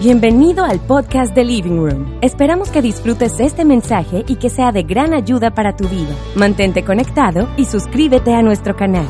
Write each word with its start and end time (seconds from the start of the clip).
Bienvenido 0.00 0.64
al 0.64 0.78
podcast 0.78 1.34
de 1.34 1.42
Living 1.42 1.76
Room. 1.76 2.20
Esperamos 2.22 2.70
que 2.70 2.80
disfrutes 2.80 3.32
este 3.40 3.64
mensaje 3.64 4.24
y 4.28 4.36
que 4.36 4.48
sea 4.48 4.70
de 4.70 4.84
gran 4.84 5.12
ayuda 5.12 5.52
para 5.52 5.76
tu 5.76 5.88
vida. 5.88 6.14
Mantente 6.36 6.84
conectado 6.84 7.52
y 7.56 7.64
suscríbete 7.64 8.32
a 8.32 8.40
nuestro 8.40 8.76
canal. 8.76 9.08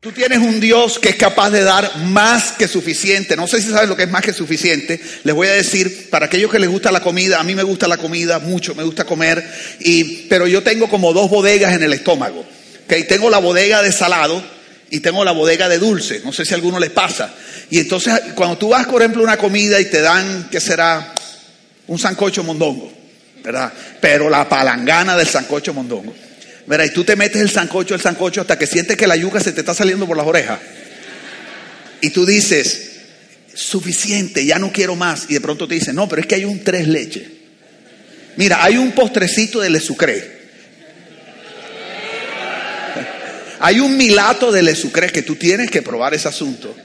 Tú 0.00 0.10
tienes 0.10 0.38
un 0.38 0.58
Dios 0.58 0.98
que 0.98 1.10
es 1.10 1.14
capaz 1.14 1.50
de 1.50 1.62
dar 1.62 1.88
más 1.98 2.50
que 2.50 2.66
suficiente. 2.66 3.36
No 3.36 3.46
sé 3.46 3.62
si 3.62 3.70
sabes 3.70 3.88
lo 3.88 3.96
que 3.96 4.02
es 4.02 4.10
más 4.10 4.22
que 4.22 4.32
suficiente. 4.32 5.00
Les 5.22 5.32
voy 5.32 5.46
a 5.46 5.52
decir, 5.52 6.10
para 6.10 6.26
aquellos 6.26 6.50
que 6.50 6.58
les 6.58 6.68
gusta 6.68 6.90
la 6.90 7.00
comida, 7.00 7.38
a 7.38 7.44
mí 7.44 7.54
me 7.54 7.62
gusta 7.62 7.86
la 7.86 7.96
comida 7.96 8.40
mucho, 8.40 8.74
me 8.74 8.82
gusta 8.82 9.04
comer, 9.04 9.48
y, 9.78 10.26
pero 10.26 10.48
yo 10.48 10.64
tengo 10.64 10.88
como 10.88 11.12
dos 11.12 11.30
bodegas 11.30 11.72
en 11.72 11.84
el 11.84 11.92
estómago. 11.92 12.44
¿okay? 12.86 13.04
Tengo 13.04 13.30
la 13.30 13.38
bodega 13.38 13.82
de 13.82 13.92
salado 13.92 14.53
y 14.94 15.00
tengo 15.00 15.24
la 15.24 15.32
bodega 15.32 15.68
de 15.68 15.78
dulce. 15.78 16.22
No 16.24 16.32
sé 16.32 16.44
si 16.44 16.54
a 16.54 16.56
alguno 16.56 16.78
les 16.78 16.90
pasa. 16.90 17.34
Y 17.68 17.78
entonces, 17.78 18.14
cuando 18.36 18.56
tú 18.56 18.68
vas, 18.68 18.86
por 18.86 19.02
ejemplo, 19.02 19.22
a 19.22 19.24
una 19.24 19.36
comida 19.36 19.80
y 19.80 19.86
te 19.86 20.00
dan, 20.00 20.48
¿qué 20.52 20.60
será? 20.60 21.12
Un 21.88 21.98
sancocho 21.98 22.44
mondongo, 22.44 22.92
¿verdad? 23.42 23.72
Pero 24.00 24.30
la 24.30 24.48
palangana 24.48 25.16
del 25.16 25.26
sancocho 25.26 25.74
mondongo. 25.74 26.14
¿Verdad? 26.68 26.84
Y 26.84 26.90
tú 26.90 27.02
te 27.02 27.16
metes 27.16 27.42
el 27.42 27.50
sancocho, 27.50 27.96
el 27.96 28.00
sancocho, 28.00 28.40
hasta 28.40 28.56
que 28.56 28.68
sientes 28.68 28.96
que 28.96 29.08
la 29.08 29.16
yuca 29.16 29.40
se 29.40 29.50
te 29.50 29.60
está 29.60 29.74
saliendo 29.74 30.06
por 30.06 30.16
las 30.16 30.26
orejas. 30.26 30.60
Y 32.00 32.10
tú 32.10 32.24
dices, 32.24 32.92
suficiente, 33.52 34.46
ya 34.46 34.60
no 34.60 34.70
quiero 34.72 34.94
más. 34.94 35.26
Y 35.28 35.34
de 35.34 35.40
pronto 35.40 35.66
te 35.66 35.74
dicen, 35.74 35.96
no, 35.96 36.08
pero 36.08 36.22
es 36.22 36.28
que 36.28 36.36
hay 36.36 36.44
un 36.44 36.62
tres 36.62 36.86
leches. 36.86 37.24
Mira, 38.36 38.62
hay 38.62 38.76
un 38.76 38.92
postrecito 38.92 39.58
de 39.58 39.70
lesucré. 39.70 40.33
Hay 43.64 43.80
un 43.80 43.96
milato 43.96 44.52
de 44.52 44.62
lesucré 44.62 45.08
que 45.08 45.22
tú 45.22 45.36
tienes 45.36 45.70
que 45.70 45.80
probar 45.80 46.12
ese 46.12 46.28
asunto. 46.28 46.76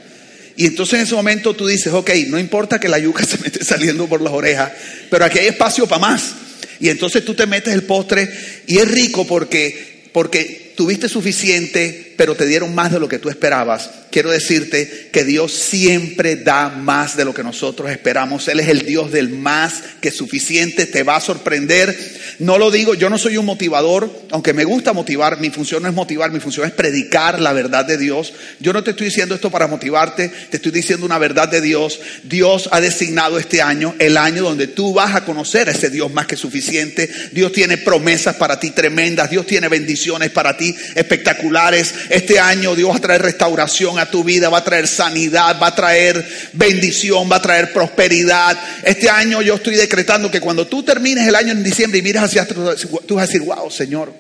Y 0.56 0.66
entonces 0.66 0.94
en 0.94 1.02
ese 1.02 1.14
momento 1.14 1.54
tú 1.54 1.68
dices, 1.68 1.92
ok, 1.92 2.10
no 2.30 2.40
importa 2.40 2.80
que 2.80 2.88
la 2.88 2.98
yuca 2.98 3.26
se 3.28 3.38
me 3.38 3.48
esté 3.48 3.66
saliendo 3.66 4.08
por 4.08 4.22
las 4.22 4.32
orejas, 4.32 4.72
pero 5.10 5.26
aquí 5.26 5.40
hay 5.40 5.48
espacio 5.48 5.88
para 5.88 6.00
más. 6.00 6.32
Y 6.80 6.88
entonces 6.88 7.26
tú 7.26 7.34
te 7.34 7.48
metes 7.48 7.74
el 7.74 7.84
postre 7.84 8.32
y 8.66 8.78
es 8.78 8.90
rico 8.90 9.28
porque, 9.28 10.08
porque 10.14 10.72
tuviste 10.78 11.10
suficiente, 11.10 12.09
pero 12.20 12.36
te 12.36 12.46
dieron 12.46 12.76
más 12.76 12.92
de 12.92 13.00
lo 13.00 13.08
que 13.08 13.18
tú 13.18 13.30
esperabas. 13.30 13.92
Quiero 14.12 14.30
decirte 14.30 15.10
que 15.14 15.24
Dios 15.24 15.54
siempre 15.54 16.36
da 16.36 16.68
más 16.68 17.16
de 17.16 17.24
lo 17.24 17.34
que 17.34 17.44
nosotros 17.44 17.90
esperamos. 17.90 18.46
Él 18.50 18.60
es 18.60 18.68
el 18.68 18.86
Dios 18.86 19.10
del 19.10 19.30
más 19.30 19.76
que 20.02 20.12
suficiente, 20.12 20.86
te 20.86 21.04
va 21.04 21.16
a 21.16 21.22
sorprender. 21.22 21.98
No 22.40 22.58
lo 22.58 22.72
digo, 22.72 22.94
yo 22.94 23.10
no 23.10 23.18
soy 23.18 23.38
un 23.38 23.46
motivador, 23.46 24.12
aunque 24.32 24.54
me 24.54 24.66
gusta 24.66 24.92
motivar, 24.92 25.40
mi 25.40 25.50
función 25.50 25.82
no 25.82 25.88
es 25.88 25.96
motivar, 25.96 26.30
mi 26.32 26.42
función 26.42 26.68
es 26.68 26.74
predicar 26.74 27.40
la 27.40 27.54
verdad 27.54 27.86
de 27.86 27.98
Dios. 27.98 28.34
Yo 28.60 28.74
no 28.74 28.84
te 28.84 28.92
estoy 28.92 29.06
diciendo 29.08 29.34
esto 29.34 29.50
para 29.50 29.68
motivarte, 29.68 30.28
te 30.50 30.58
estoy 30.58 30.74
diciendo 30.74 31.06
una 31.06 31.20
verdad 31.20 31.48
de 31.48 31.62
Dios. 31.62 32.02
Dios 32.24 32.68
ha 32.74 32.82
designado 32.82 33.40
este 33.40 33.62
año, 33.62 33.96
el 33.98 34.18
año 34.18 34.44
donde 34.44 34.68
tú 34.68 34.94
vas 34.94 35.16
a 35.16 35.24
conocer 35.24 35.70
a 35.70 35.72
ese 35.72 35.90
Dios 35.90 36.12
más 36.12 36.28
que 36.28 36.36
suficiente. 36.36 37.10
Dios 37.32 37.54
tiene 37.54 37.78
promesas 37.78 38.36
para 38.36 38.60
ti 38.60 38.72
tremendas, 38.72 39.30
Dios 39.30 39.46
tiene 39.46 39.70
bendiciones 39.70 40.32
para 40.32 40.58
ti 40.58 40.76
espectaculares. 40.96 41.94
Este 42.10 42.40
año 42.40 42.76
Dios 42.76 42.90
va 42.90 42.96
a 42.96 43.02
traer 43.02 43.22
restauración 43.22 44.00
a 44.00 44.10
tu 44.10 44.24
vida, 44.24 44.50
va 44.50 44.58
a 44.58 44.64
traer 44.64 44.88
sanidad, 44.88 45.60
va 45.62 45.68
a 45.68 45.76
traer 45.76 46.26
bendición, 46.54 47.32
va 47.32 47.38
a 47.38 47.42
traer 47.42 47.72
prosperidad. 47.72 48.58
Este 48.84 49.10
año 49.10 49.42
yo 49.42 49.56
estoy 49.56 49.76
decretando 49.76 50.32
que 50.32 50.42
cuando 50.42 50.68
tú 50.68 50.84
termines 50.84 51.28
el 51.28 51.36
año 51.36 51.52
en 51.52 51.64
diciembre 51.64 52.00
y 52.00 52.02
miras 52.02 52.24
hacia 52.26 52.42
atrás, 52.42 52.88
tú 53.06 53.16
vas 53.16 53.24
a 53.24 53.28
decir, 53.28 53.42
wow, 53.42 53.70
Señor. 53.70 54.14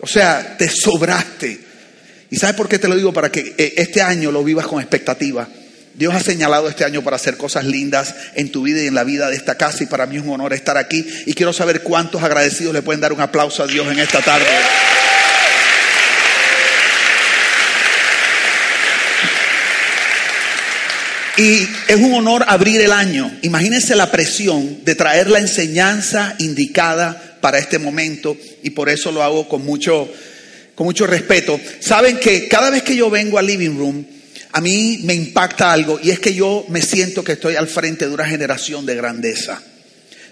O 0.00 0.06
sea, 0.06 0.56
te 0.58 0.68
sobraste. 0.68 1.60
¿Y 2.30 2.36
sabes 2.36 2.56
por 2.56 2.68
qué 2.68 2.78
te 2.78 2.88
lo 2.88 2.96
digo? 2.96 3.12
Para 3.12 3.30
que 3.30 3.54
eh, 3.56 3.74
este 3.76 4.02
año 4.02 4.32
lo 4.32 4.42
vivas 4.42 4.66
con 4.66 4.80
expectativa. 4.80 5.48
Dios 5.94 6.14
ha 6.14 6.20
señalado 6.20 6.68
este 6.68 6.84
año 6.84 7.02
para 7.02 7.16
hacer 7.16 7.38
cosas 7.38 7.64
lindas 7.64 8.14
en 8.34 8.52
tu 8.52 8.62
vida 8.62 8.82
y 8.82 8.86
en 8.86 8.94
la 8.94 9.04
vida 9.04 9.30
de 9.30 9.36
esta 9.36 9.54
casa 9.54 9.82
y 9.82 9.86
para 9.86 10.04
mí 10.04 10.16
es 10.16 10.22
un 10.22 10.28
honor 10.30 10.52
estar 10.52 10.76
aquí 10.76 11.06
y 11.24 11.32
quiero 11.32 11.54
saber 11.54 11.82
cuántos 11.82 12.22
agradecidos 12.22 12.74
le 12.74 12.82
pueden 12.82 13.00
dar 13.00 13.14
un 13.14 13.22
aplauso 13.22 13.62
a 13.62 13.66
Dios 13.66 13.90
en 13.90 13.98
esta 14.00 14.20
tarde. 14.20 14.44
Y 21.36 21.68
es 21.88 21.96
un 21.96 22.14
honor 22.14 22.44
abrir 22.48 22.80
el 22.80 22.92
año. 22.92 23.30
Imagínense 23.42 23.94
la 23.94 24.10
presión 24.10 24.84
de 24.84 24.94
traer 24.94 25.28
la 25.28 25.38
enseñanza 25.38 26.34
indicada 26.38 27.38
para 27.42 27.58
este 27.58 27.78
momento 27.78 28.36
y 28.62 28.70
por 28.70 28.88
eso 28.88 29.12
lo 29.12 29.22
hago 29.22 29.46
con 29.46 29.64
mucho, 29.64 30.08
con 30.74 30.86
mucho 30.86 31.06
respeto. 31.06 31.60
Saben 31.80 32.18
que 32.18 32.48
cada 32.48 32.70
vez 32.70 32.82
que 32.82 32.96
yo 32.96 33.10
vengo 33.10 33.38
al 33.38 33.46
living 33.46 33.76
room, 33.76 34.06
a 34.52 34.60
mí 34.62 35.00
me 35.04 35.14
impacta 35.14 35.72
algo 35.72 36.00
y 36.02 36.10
es 36.10 36.18
que 36.18 36.32
yo 36.32 36.64
me 36.68 36.80
siento 36.80 37.22
que 37.22 37.32
estoy 37.32 37.56
al 37.56 37.68
frente 37.68 38.08
de 38.08 38.14
una 38.14 38.24
generación 38.24 38.86
de 38.86 38.96
grandeza. 38.96 39.62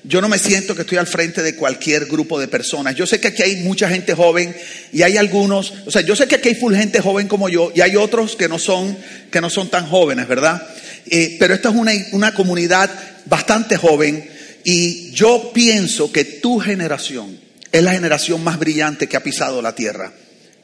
Yo 0.07 0.21
no 0.21 0.29
me 0.29 0.39
siento 0.39 0.75
que 0.75 0.83
estoy 0.83 0.99
al 0.99 1.07
frente 1.07 1.43
de 1.43 1.57
cualquier 1.57 2.05
grupo 2.07 2.39
de 2.39 2.47
personas. 2.47 2.95
Yo 2.95 3.07
sé 3.07 3.21
que 3.21 3.29
aquí 3.29 3.43
hay 3.43 3.57
mucha 3.57 3.89
gente 3.89 4.15
joven 4.15 4.55
y 4.93 5.03
hay 5.03 5.17
algunos, 5.17 5.73
o 5.87 5.91
sea, 5.91 6.03
yo 6.03 6.15
sé 6.15 6.27
que 6.27 6.37
aquí 6.37 6.51
hay 6.51 6.55
full 6.55 6.75
gente 6.75 7.01
joven 7.01 7.27
como 7.27 7.49
yo 7.49 7.73
y 7.75 7.81
hay 7.81 7.97
otros 7.97 8.37
que 8.37 8.49
no 8.49 8.59
son, 8.59 8.97
que 9.31 9.41
no 9.41 9.49
son 9.49 9.71
tan 9.71 9.87
jóvenes, 9.87 10.29
¿verdad? 10.29 10.63
Eh, 11.07 11.37
pero 11.39 11.55
esta 11.55 11.69
es 11.69 11.75
una, 11.75 11.93
una 12.13 12.35
comunidad 12.35 12.91
bastante 13.27 13.77
joven 13.77 14.29
y 14.65 15.11
yo 15.13 15.51
pienso 15.53 16.11
que 16.11 16.25
tu 16.25 16.59
generación 16.59 17.39
es 17.71 17.83
la 17.83 17.93
generación 17.93 18.43
más 18.43 18.59
brillante 18.59 19.09
que 19.09 19.17
ha 19.17 19.23
pisado 19.23 19.61
la 19.61 19.75
tierra. 19.75 20.13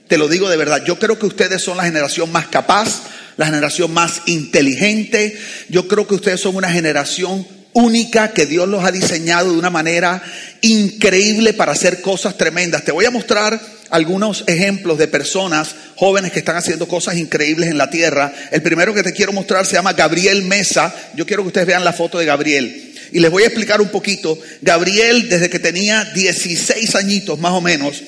Te 0.09 0.19
lo 0.19 0.29
digo 0.29 0.49
de 0.49 0.57
verdad, 0.57 0.85
yo 0.85 0.99
creo 0.99 1.19
que 1.19 1.27
ustedes 1.27 1.63
son 1.63 1.77
la 1.77 1.85
generación 1.85 2.33
más 2.33 2.49
capaz, 2.49 3.03
la 3.37 3.47
generación 3.47 3.93
más 3.93 4.23
inteligente, 4.27 5.39
yo 5.69 5.87
creo 5.87 6.07
que 6.07 6.15
ustedes 6.15 6.41
son 6.41 6.57
una 6.57 6.71
generación 6.71 7.47
única 7.73 8.33
que 8.33 8.47
Dios 8.47 8.69
los 8.69 8.85
ha 8.85 8.91
diseñado 8.91 9.53
de 9.53 9.59
una 9.59 9.71
manera 9.71 10.23
increíble 10.63 11.53
para 11.53 11.73
hacer 11.73 12.01
cosas 12.01 12.37
tremendas. 12.37 12.85
Te 12.85 12.93
voy 12.93 13.05
a 13.05 13.11
mostrar 13.11 13.61
algunos 13.91 14.45
ejemplos 14.47 14.99
de 14.99 15.09
personas 15.09 15.75
jóvenes 15.97 16.33
que 16.33 16.39
están 16.39 16.57
haciendo 16.57 16.89
cosas 16.89 17.17
increíbles 17.17 17.69
en 17.69 17.79
la 17.79 17.91
tierra. 17.91 18.33
El 18.51 18.63
primero 18.63 18.95
que 18.95 19.03
te 19.03 19.13
quiero 19.13 19.33
mostrar 19.33 19.67
se 19.67 19.75
llama 19.75 19.93
Gabriel 19.93 20.43
Mesa. 20.43 20.95
Yo 21.15 21.27
quiero 21.27 21.43
que 21.43 21.49
ustedes 21.49 21.67
vean 21.67 21.85
la 21.85 21.93
foto 21.93 22.19
de 22.19 22.27
Gabriel. 22.27 22.95
Y 23.13 23.21
les 23.21 23.31
voy 23.31 23.43
a 23.43 23.47
explicar 23.47 23.81
un 23.81 23.89
poquito. 23.89 24.39
Gabriel, 24.63 25.29
desde 25.29 25.51
que 25.51 25.59
tenía 25.59 26.05
16 26.05 26.95
añitos 26.95 27.39
más 27.39 27.53
o 27.53 27.61
menos, 27.61 28.03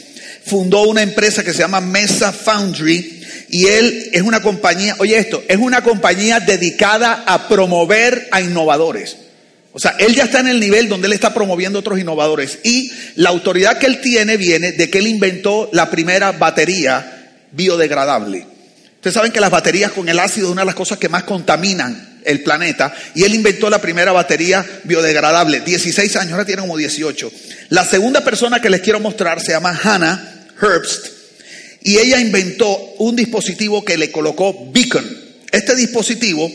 fundó 0.44 0.82
una 0.82 1.02
empresa 1.02 1.42
que 1.42 1.52
se 1.52 1.58
llama 1.58 1.80
Mesa 1.80 2.32
Foundry. 2.32 3.20
Y 3.48 3.66
él 3.66 4.10
es 4.12 4.22
una 4.22 4.40
compañía, 4.40 4.96
oye 4.98 5.18
esto, 5.18 5.42
es 5.48 5.58
una 5.58 5.82
compañía 5.82 6.40
dedicada 6.40 7.24
a 7.26 7.48
promover 7.48 8.28
a 8.30 8.40
innovadores. 8.40 9.16
O 9.72 9.78
sea, 9.78 9.96
él 9.98 10.14
ya 10.14 10.24
está 10.24 10.40
en 10.40 10.48
el 10.48 10.60
nivel 10.60 10.88
donde 10.88 11.06
él 11.06 11.14
está 11.14 11.32
promoviendo 11.32 11.78
otros 11.78 11.98
innovadores. 11.98 12.58
Y 12.62 12.92
la 13.16 13.30
autoridad 13.30 13.78
que 13.78 13.86
él 13.86 14.00
tiene 14.00 14.36
viene 14.36 14.72
de 14.72 14.90
que 14.90 14.98
él 14.98 15.06
inventó 15.06 15.70
la 15.72 15.90
primera 15.90 16.32
batería 16.32 17.30
biodegradable. 17.52 18.46
Ustedes 18.96 19.14
saben 19.14 19.32
que 19.32 19.40
las 19.40 19.50
baterías 19.50 19.92
con 19.92 20.08
el 20.08 20.18
ácido 20.18 20.48
es 20.48 20.52
una 20.52 20.62
de 20.62 20.66
las 20.66 20.74
cosas 20.74 20.98
que 20.98 21.08
más 21.08 21.24
contaminan 21.24 22.20
el 22.24 22.42
planeta. 22.42 22.94
Y 23.14 23.24
él 23.24 23.34
inventó 23.34 23.70
la 23.70 23.80
primera 23.80 24.12
batería 24.12 24.64
biodegradable. 24.84 25.60
16 25.60 26.16
años, 26.16 26.32
ahora 26.32 26.44
tiene 26.44 26.60
como 26.60 26.76
18. 26.76 27.32
La 27.70 27.84
segunda 27.84 28.22
persona 28.22 28.60
que 28.60 28.70
les 28.70 28.82
quiero 28.82 29.00
mostrar 29.00 29.40
se 29.40 29.52
llama 29.52 29.78
Hannah 29.82 30.48
Herbst. 30.60 31.06
Y 31.82 31.98
ella 31.98 32.20
inventó 32.20 32.68
un 32.98 33.16
dispositivo 33.16 33.84
que 33.84 33.96
le 33.96 34.12
colocó 34.12 34.70
Beacon. 34.70 35.04
Este 35.50 35.74
dispositivo, 35.74 36.50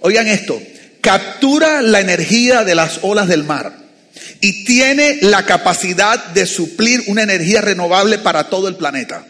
oigan 0.00 0.26
esto, 0.26 0.60
captura 1.02 1.82
la 1.82 2.00
energía 2.00 2.64
de 2.64 2.74
las 2.74 3.00
olas 3.02 3.28
del 3.28 3.44
mar 3.44 3.82
y 4.40 4.64
tiene 4.64 5.18
la 5.20 5.44
capacidad 5.44 6.26
de 6.26 6.46
suplir 6.46 7.02
una 7.08 7.22
energía 7.22 7.60
renovable 7.60 8.18
para 8.18 8.48
todo 8.48 8.68
el 8.68 8.76
planeta. 8.76 9.26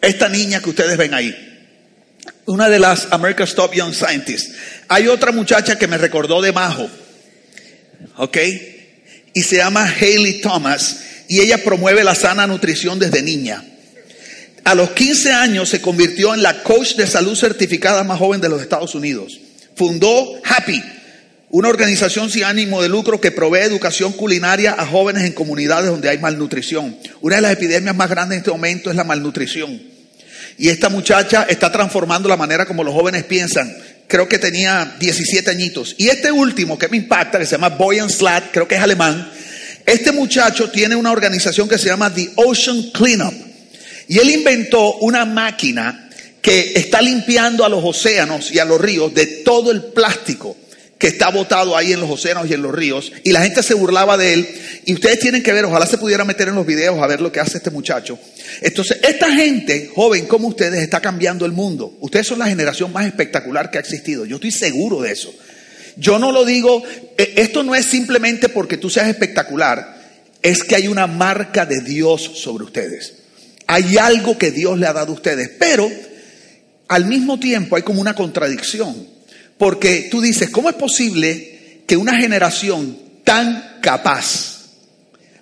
Esta 0.00 0.28
niña 0.28 0.60
que 0.60 0.70
ustedes 0.70 0.96
ven 0.96 1.14
ahí, 1.14 1.34
una 2.46 2.68
de 2.68 2.80
las 2.80 3.08
America's 3.12 3.54
Top 3.54 3.72
Young 3.74 3.94
Scientists. 3.94 4.54
Hay 4.88 5.06
otra 5.06 5.30
muchacha 5.30 5.78
que 5.78 5.86
me 5.86 5.98
recordó 5.98 6.42
de 6.42 6.52
Majo, 6.52 6.90
¿ok? 8.16 8.38
Y 9.34 9.42
se 9.42 9.56
llama 9.58 9.84
Hayley 9.84 10.40
Thomas 10.40 11.00
y 11.28 11.40
ella 11.40 11.62
promueve 11.62 12.02
la 12.02 12.14
sana 12.14 12.46
nutrición 12.46 12.98
desde 12.98 13.22
niña. 13.22 13.64
A 14.64 14.74
los 14.74 14.90
15 14.90 15.32
años 15.32 15.68
se 15.68 15.80
convirtió 15.80 16.34
en 16.34 16.42
la 16.42 16.62
coach 16.62 16.94
de 16.94 17.06
salud 17.06 17.36
certificada 17.36 18.04
más 18.04 18.18
joven 18.18 18.40
de 18.40 18.48
los 18.48 18.62
Estados 18.62 18.94
Unidos. 18.94 19.38
Fundó 19.82 20.40
Happy, 20.44 20.80
una 21.50 21.68
organización 21.68 22.30
sin 22.30 22.44
ánimo 22.44 22.80
de 22.80 22.88
lucro 22.88 23.20
que 23.20 23.32
provee 23.32 23.62
educación 23.62 24.12
culinaria 24.12 24.76
a 24.78 24.86
jóvenes 24.86 25.24
en 25.24 25.32
comunidades 25.32 25.90
donde 25.90 26.08
hay 26.08 26.18
malnutrición. 26.18 26.96
Una 27.20 27.34
de 27.34 27.42
las 27.42 27.52
epidemias 27.54 27.96
más 27.96 28.08
grandes 28.08 28.36
en 28.36 28.42
este 28.42 28.52
momento 28.52 28.90
es 28.90 28.96
la 28.96 29.02
malnutrición. 29.02 29.82
Y 30.56 30.68
esta 30.68 30.88
muchacha 30.88 31.46
está 31.48 31.72
transformando 31.72 32.28
la 32.28 32.36
manera 32.36 32.64
como 32.64 32.84
los 32.84 32.94
jóvenes 32.94 33.24
piensan. 33.24 33.76
Creo 34.06 34.28
que 34.28 34.38
tenía 34.38 34.94
17 35.00 35.50
añitos. 35.50 35.96
Y 35.98 36.10
este 36.10 36.30
último 36.30 36.78
que 36.78 36.86
me 36.86 36.98
impacta, 36.98 37.40
que 37.40 37.46
se 37.46 37.56
llama 37.56 37.70
Boyan 37.70 38.08
Slat, 38.08 38.52
creo 38.52 38.68
que 38.68 38.76
es 38.76 38.80
alemán, 38.80 39.32
este 39.84 40.12
muchacho 40.12 40.70
tiene 40.70 40.94
una 40.94 41.10
organización 41.10 41.68
que 41.68 41.78
se 41.78 41.88
llama 41.88 42.14
The 42.14 42.30
Ocean 42.36 42.92
Cleanup. 42.92 43.34
Y 44.06 44.20
él 44.20 44.30
inventó 44.30 44.98
una 44.98 45.24
máquina 45.24 46.08
que 46.42 46.72
está 46.74 47.00
limpiando 47.00 47.64
a 47.64 47.68
los 47.68 47.82
océanos 47.82 48.52
y 48.52 48.58
a 48.58 48.64
los 48.64 48.80
ríos 48.80 49.14
de 49.14 49.26
todo 49.26 49.70
el 49.70 49.82
plástico 49.84 50.56
que 51.02 51.08
está 51.08 51.30
botado 51.30 51.76
ahí 51.76 51.92
en 51.92 52.00
los 52.00 52.08
océanos 52.08 52.48
y 52.48 52.54
en 52.54 52.62
los 52.62 52.72
ríos, 52.72 53.12
y 53.24 53.32
la 53.32 53.42
gente 53.42 53.64
se 53.64 53.74
burlaba 53.74 54.16
de 54.16 54.34
él, 54.34 54.48
y 54.84 54.94
ustedes 54.94 55.18
tienen 55.18 55.42
que 55.42 55.52
ver, 55.52 55.64
ojalá 55.64 55.84
se 55.84 55.98
pudiera 55.98 56.24
meter 56.24 56.46
en 56.46 56.54
los 56.54 56.64
videos 56.64 57.02
a 57.02 57.08
ver 57.08 57.20
lo 57.20 57.32
que 57.32 57.40
hace 57.40 57.56
este 57.56 57.70
muchacho. 57.70 58.20
Entonces, 58.60 58.98
esta 59.02 59.32
gente 59.34 59.90
joven 59.92 60.26
como 60.26 60.46
ustedes 60.46 60.80
está 60.80 61.00
cambiando 61.00 61.44
el 61.44 61.50
mundo. 61.50 61.96
Ustedes 62.00 62.28
son 62.28 62.38
la 62.38 62.46
generación 62.46 62.92
más 62.92 63.04
espectacular 63.04 63.68
que 63.68 63.78
ha 63.78 63.80
existido, 63.80 64.26
yo 64.26 64.36
estoy 64.36 64.52
seguro 64.52 65.00
de 65.00 65.10
eso. 65.10 65.34
Yo 65.96 66.20
no 66.20 66.30
lo 66.30 66.44
digo, 66.44 66.84
eh, 67.18 67.34
esto 67.34 67.64
no 67.64 67.74
es 67.74 67.86
simplemente 67.86 68.48
porque 68.48 68.76
tú 68.76 68.88
seas 68.88 69.08
espectacular, 69.08 70.00
es 70.40 70.62
que 70.62 70.76
hay 70.76 70.86
una 70.86 71.08
marca 71.08 71.66
de 71.66 71.80
Dios 71.80 72.22
sobre 72.22 72.62
ustedes. 72.62 73.14
Hay 73.66 73.96
algo 73.96 74.38
que 74.38 74.52
Dios 74.52 74.78
le 74.78 74.86
ha 74.86 74.92
dado 74.92 75.10
a 75.10 75.16
ustedes, 75.16 75.50
pero 75.58 75.90
al 76.88 77.06
mismo 77.06 77.38
tiempo 77.38 77.76
hay 77.76 77.82
como 77.82 78.00
una 78.00 78.14
contradicción. 78.14 79.12
Porque 79.58 80.08
tú 80.10 80.20
dices, 80.20 80.50
¿cómo 80.50 80.68
es 80.68 80.74
posible 80.74 81.82
que 81.86 81.96
una 81.96 82.16
generación 82.16 82.98
tan 83.24 83.78
capaz 83.80 84.70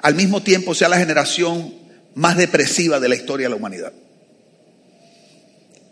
al 0.02 0.14
mismo 0.14 0.42
tiempo 0.42 0.74
sea 0.74 0.88
la 0.88 0.98
generación 0.98 1.74
más 2.14 2.36
depresiva 2.36 3.00
de 3.00 3.08
la 3.08 3.14
historia 3.14 3.46
de 3.46 3.50
la 3.50 3.56
humanidad? 3.56 3.92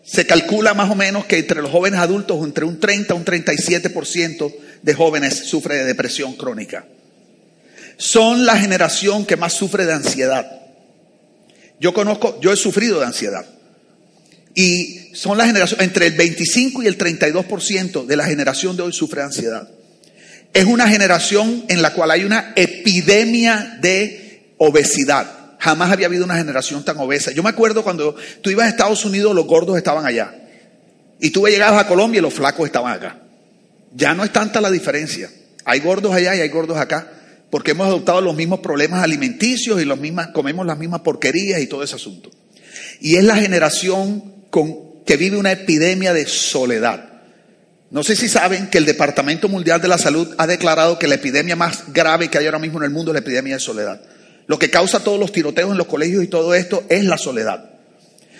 Se 0.05 0.27
calcula 0.27 0.75
más 0.75 0.91
o 0.91 0.95
menos 0.95 1.27
que 1.27 1.39
entre 1.39 1.61
los 1.61 1.71
jóvenes 1.71 2.01
adultos, 2.01 2.43
entre 2.45 2.65
un 2.65 2.81
30 2.81 3.15
y 3.15 3.17
un 3.17 3.25
37% 3.25 4.55
de 4.83 4.95
jóvenes 4.95 5.35
sufre 5.47 5.77
de 5.77 5.85
depresión 5.85 6.35
crónica. 6.35 6.87
Son 7.99 8.47
la 8.47 8.59
generación 8.59 9.27
que 9.27 9.37
más 9.37 9.53
sufre 9.53 9.85
de 9.85 9.93
ansiedad. 9.93 10.63
Yo 11.81 11.93
conozco, 11.93 12.41
yo 12.41 12.53
he 12.53 12.57
sufrido 12.57 13.01
de 13.01 13.07
ansiedad. 13.07 13.45
Y 14.59 15.11
son 15.15 15.39
la 15.39 15.47
generación, 15.47 15.81
entre 15.83 16.09
el 16.09 16.15
25 16.15 16.83
y 16.83 16.89
el 16.89 16.99
32% 16.99 18.07
de 18.07 18.17
la 18.17 18.25
generación 18.25 18.77
de 18.77 18.83
hoy 18.83 18.93
sufre 18.93 19.23
ansiedad. 19.23 19.69
Es 20.53 20.65
una 20.65 20.89
generación 20.89 21.65
en 21.69 21.81
la 21.81 21.93
cual 21.93 22.11
hay 22.11 22.25
una 22.25 22.55
epidemia 22.57 23.79
de 23.81 24.55
obesidad. 24.59 25.31
Jamás 25.61 25.93
había 25.93 26.07
habido 26.07 26.25
una 26.25 26.39
generación 26.39 26.85
tan 26.85 26.99
obesa. 26.99 27.31
Yo 27.31 27.45
me 27.45 27.51
acuerdo 27.51 27.85
cuando 27.85 28.17
tú 28.43 28.51
ibas 28.51 28.67
a 28.67 28.71
Estados 28.71 29.05
Unidos, 29.05 29.33
los 29.33 29.47
gordos 29.47 29.77
estaban 29.77 30.05
allá. 30.05 30.35
Y 31.21 31.31
tú 31.31 31.47
llegabas 31.47 31.85
a 31.85 31.87
Colombia 31.87 32.19
y 32.19 32.23
los 32.23 32.35
flacos 32.35 32.67
estaban 32.67 32.93
acá. 32.93 33.17
Ya 33.95 34.13
no 34.13 34.25
es 34.25 34.33
tanta 34.33 34.61
la 34.61 34.73
diferencia. 34.73 35.31
Hay 35.67 35.79
gordos 35.79 36.13
allá 36.13 36.35
y 36.35 36.41
hay 36.41 36.49
gordos 36.49 36.79
acá. 36.79 37.07
Porque 37.49 37.71
hemos 37.71 37.87
adoptado 37.87 38.21
los 38.21 38.35
mismos 38.35 38.59
problemas 38.59 39.05
alimenticios 39.05 39.81
y 39.81 39.85
los 39.85 40.01
mismas, 40.01 40.31
comemos 40.35 40.67
las 40.67 40.79
mismas 40.79 41.03
porquerías 41.03 41.61
y 41.61 41.69
todo 41.69 41.85
ese 41.85 41.95
asunto. 41.95 42.29
Y 43.01 43.15
es 43.15 43.23
la 43.23 43.37
generación 43.37 44.38
que 45.05 45.17
vive 45.17 45.37
una 45.37 45.53
epidemia 45.53 46.13
de 46.13 46.27
soledad. 46.27 47.09
No 47.91 48.03
sé 48.03 48.17
si 48.17 48.29
saben 48.29 48.69
que 48.69 48.79
el 48.79 48.85
Departamento 48.85 49.49
Mundial 49.49 49.81
de 49.81 49.89
la 49.89 49.97
Salud 49.97 50.35
ha 50.37 50.47
declarado 50.47 50.99
que 50.99 51.09
la 51.09 51.15
epidemia 51.15 51.57
más 51.57 51.85
grave 51.93 52.29
que 52.29 52.37
hay 52.37 52.45
ahora 52.45 52.59
mismo 52.59 52.79
en 52.79 52.85
el 52.85 52.91
mundo 52.91 53.11
es 53.11 53.15
la 53.15 53.21
epidemia 53.21 53.55
de 53.55 53.61
soledad. 53.61 54.01
Lo 54.47 54.59
que 54.59 54.71
causa 54.71 55.01
todos 55.01 55.19
los 55.19 55.33
tiroteos 55.33 55.71
en 55.71 55.79
los 55.79 55.87
colegios 55.87 56.23
y 56.23 56.29
todo 56.29 56.55
esto 56.55 56.85
es 56.89 57.05
la 57.05 57.17
soledad. 57.17 57.79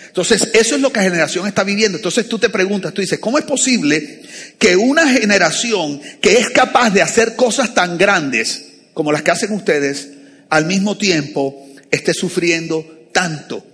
Entonces, 0.07 0.51
eso 0.55 0.75
es 0.75 0.81
lo 0.81 0.91
que 0.93 1.01
la 1.01 1.05
generación 1.05 1.47
está 1.47 1.65
viviendo. 1.65 1.97
Entonces 1.97 2.29
tú 2.29 2.39
te 2.39 2.49
preguntas, 2.49 2.93
tú 2.93 3.01
dices, 3.01 3.19
¿cómo 3.19 3.39
es 3.39 3.45
posible 3.45 4.23
que 4.59 4.77
una 4.77 5.09
generación 5.09 6.01
que 6.21 6.39
es 6.39 6.51
capaz 6.51 6.91
de 6.91 7.03
hacer 7.03 7.37
cosas 7.37 7.75
tan 7.75 7.97
grandes 7.97 8.65
como 8.95 9.13
las 9.13 9.23
que 9.23 9.31
hacen 9.31 9.53
ustedes, 9.53 10.09
al 10.51 10.67
mismo 10.67 10.99
tiempo 10.99 11.69
esté 11.91 12.13
sufriendo 12.13 13.09
tanto? 13.13 13.65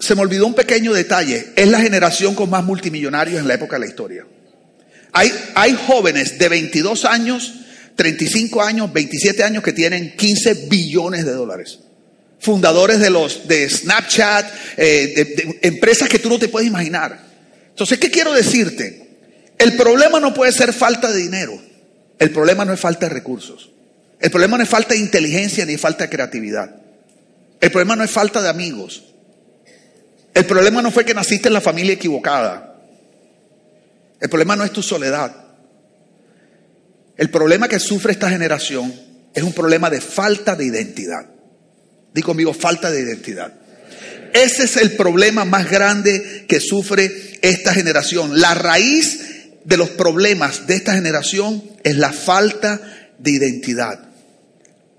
Se 0.00 0.14
me 0.14 0.22
olvidó 0.22 0.46
un 0.46 0.54
pequeño 0.54 0.92
detalle. 0.92 1.52
Es 1.54 1.68
la 1.68 1.78
generación 1.80 2.34
con 2.34 2.50
más 2.50 2.64
multimillonarios 2.64 3.38
en 3.38 3.46
la 3.46 3.54
época 3.54 3.76
de 3.76 3.80
la 3.80 3.86
historia. 3.86 4.26
Hay, 5.12 5.76
jóvenes 5.86 6.38
de 6.38 6.48
22 6.48 7.04
años, 7.04 7.54
35 7.96 8.62
años, 8.62 8.92
27 8.92 9.44
años 9.44 9.62
que 9.62 9.72
tienen 9.72 10.16
15 10.16 10.66
billones 10.68 11.26
de 11.26 11.32
dólares. 11.32 11.80
Fundadores 12.38 12.98
de 13.00 13.10
los 13.10 13.46
de 13.46 13.68
Snapchat, 13.68 14.46
eh, 14.78 15.12
de 15.14 15.58
empresas 15.62 16.08
que 16.08 16.18
tú 16.18 16.30
no 16.30 16.38
te 16.38 16.48
puedes 16.48 16.68
imaginar. 16.68 17.20
Entonces, 17.68 17.98
¿qué 17.98 18.10
quiero 18.10 18.32
decirte? 18.32 19.08
El 19.58 19.76
problema 19.76 20.18
no 20.18 20.32
puede 20.32 20.52
ser 20.52 20.72
falta 20.72 21.12
de 21.12 21.18
dinero. 21.18 21.60
El 22.18 22.30
problema 22.30 22.64
no 22.64 22.72
es 22.72 22.80
falta 22.80 23.06
de 23.06 23.14
recursos. 23.14 23.70
El 24.18 24.30
problema 24.30 24.56
no 24.56 24.62
es 24.62 24.68
falta 24.68 24.94
de 24.94 25.00
inteligencia 25.00 25.66
ni 25.66 25.76
falta 25.76 26.04
de 26.04 26.10
creatividad. 26.10 26.76
El 27.60 27.70
problema 27.70 27.96
no 27.96 28.04
es 28.04 28.10
falta 28.10 28.40
de 28.40 28.48
amigos. 28.48 29.09
El 30.40 30.46
problema 30.46 30.80
no 30.80 30.90
fue 30.90 31.04
que 31.04 31.12
naciste 31.12 31.48
en 31.48 31.52
la 31.52 31.60
familia 31.60 31.92
equivocada. 31.92 32.74
El 34.18 34.30
problema 34.30 34.56
no 34.56 34.64
es 34.64 34.72
tu 34.72 34.82
soledad. 34.82 35.36
El 37.18 37.28
problema 37.28 37.68
que 37.68 37.78
sufre 37.78 38.12
esta 38.12 38.30
generación 38.30 38.90
es 39.34 39.42
un 39.42 39.52
problema 39.52 39.90
de 39.90 40.00
falta 40.00 40.56
de 40.56 40.64
identidad. 40.64 41.26
Di 42.14 42.22
conmigo, 42.22 42.54
falta 42.54 42.90
de 42.90 43.02
identidad. 43.02 43.52
Ese 44.32 44.64
es 44.64 44.78
el 44.78 44.92
problema 44.92 45.44
más 45.44 45.70
grande 45.70 46.46
que 46.48 46.58
sufre 46.58 47.38
esta 47.42 47.74
generación. 47.74 48.40
La 48.40 48.54
raíz 48.54 49.20
de 49.66 49.76
los 49.76 49.90
problemas 49.90 50.66
de 50.66 50.76
esta 50.76 50.94
generación 50.94 51.62
es 51.84 51.96
la 51.96 52.12
falta 52.12 52.80
de 53.18 53.30
identidad. 53.30 54.08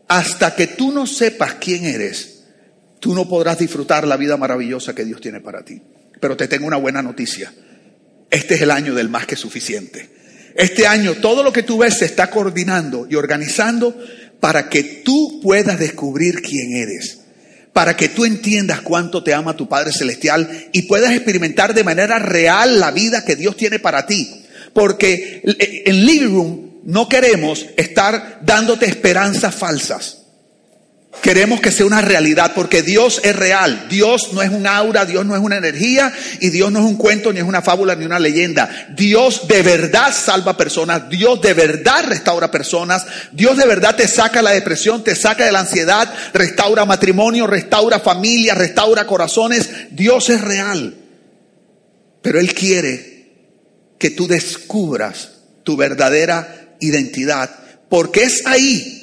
Hasta 0.07 0.53
que 0.53 0.67
tú 0.67 0.91
no 0.91 1.07
sepas 1.07 1.55
quién 1.55 1.85
eres, 1.85 2.30
tú 3.01 3.13
no 3.15 3.27
podrás 3.27 3.57
disfrutar 3.57 4.07
la 4.07 4.15
vida 4.15 4.37
maravillosa 4.37 4.95
que 4.95 5.03
Dios 5.03 5.19
tiene 5.19 5.41
para 5.41 5.65
ti. 5.65 5.81
Pero 6.21 6.37
te 6.37 6.47
tengo 6.47 6.67
una 6.67 6.77
buena 6.77 7.01
noticia. 7.01 7.51
Este 8.29 8.55
es 8.55 8.61
el 8.61 8.71
año 8.71 8.93
del 8.93 9.09
más 9.09 9.25
que 9.25 9.35
suficiente. 9.35 10.07
Este 10.55 10.85
año 10.85 11.15
todo 11.15 11.43
lo 11.43 11.51
que 11.51 11.63
tú 11.63 11.79
ves 11.79 11.97
se 11.97 12.05
está 12.05 12.29
coordinando 12.29 13.07
y 13.09 13.15
organizando 13.15 13.97
para 14.39 14.69
que 14.69 14.83
tú 14.83 15.41
puedas 15.41 15.79
descubrir 15.79 16.41
quién 16.41 16.75
eres. 16.75 17.19
Para 17.73 17.97
que 17.97 18.09
tú 18.09 18.23
entiendas 18.23 18.81
cuánto 18.81 19.23
te 19.23 19.33
ama 19.33 19.57
tu 19.57 19.67
Padre 19.67 19.91
Celestial 19.91 20.69
y 20.71 20.83
puedas 20.83 21.11
experimentar 21.13 21.73
de 21.73 21.83
manera 21.83 22.19
real 22.19 22.79
la 22.79 22.91
vida 22.91 23.25
que 23.25 23.35
Dios 23.35 23.57
tiene 23.57 23.79
para 23.79 24.05
ti. 24.05 24.45
Porque 24.73 25.41
en 25.43 26.05
Living 26.05 26.29
Room 26.29 26.71
no 26.83 27.09
queremos 27.09 27.65
estar 27.77 28.41
dándote 28.43 28.85
esperanzas 28.85 29.55
falsas. 29.55 30.20
Queremos 31.19 31.59
que 31.59 31.71
sea 31.71 31.85
una 31.85 32.01
realidad 32.01 32.53
porque 32.55 32.81
Dios 32.81 33.19
es 33.23 33.35
real. 33.35 33.87
Dios 33.89 34.31
no 34.31 34.41
es 34.41 34.49
un 34.49 34.65
aura, 34.65 35.05
Dios 35.05 35.25
no 35.25 35.35
es 35.35 35.41
una 35.41 35.57
energía 35.57 36.11
y 36.39 36.49
Dios 36.49 36.71
no 36.71 36.79
es 36.79 36.85
un 36.85 36.95
cuento, 36.95 37.33
ni 37.33 37.39
es 37.39 37.45
una 37.45 37.61
fábula, 37.61 37.95
ni 37.95 38.05
una 38.05 38.17
leyenda. 38.17 38.87
Dios 38.95 39.47
de 39.47 39.61
verdad 39.61 40.13
salva 40.13 40.55
personas, 40.55 41.09
Dios 41.09 41.41
de 41.41 41.53
verdad 41.53 42.05
restaura 42.05 42.49
personas, 42.49 43.05
Dios 43.33 43.57
de 43.57 43.65
verdad 43.65 43.95
te 43.95 44.07
saca 44.07 44.41
la 44.41 44.51
depresión, 44.51 45.03
te 45.03 45.13
saca 45.13 45.45
de 45.45 45.51
la 45.51 45.59
ansiedad, 45.59 46.11
restaura 46.33 46.85
matrimonio, 46.85 47.45
restaura 47.45 47.99
familia, 47.99 48.55
restaura 48.55 49.05
corazones. 49.05 49.69
Dios 49.91 50.29
es 50.29 50.39
real. 50.39 50.95
Pero 52.21 52.39
Él 52.39 52.53
quiere 52.53 53.27
que 53.99 54.11
tú 54.11 54.27
descubras 54.27 55.31
tu 55.63 55.75
verdadera 55.75 56.75
identidad 56.79 57.49
porque 57.89 58.23
es 58.23 58.45
ahí 58.45 59.00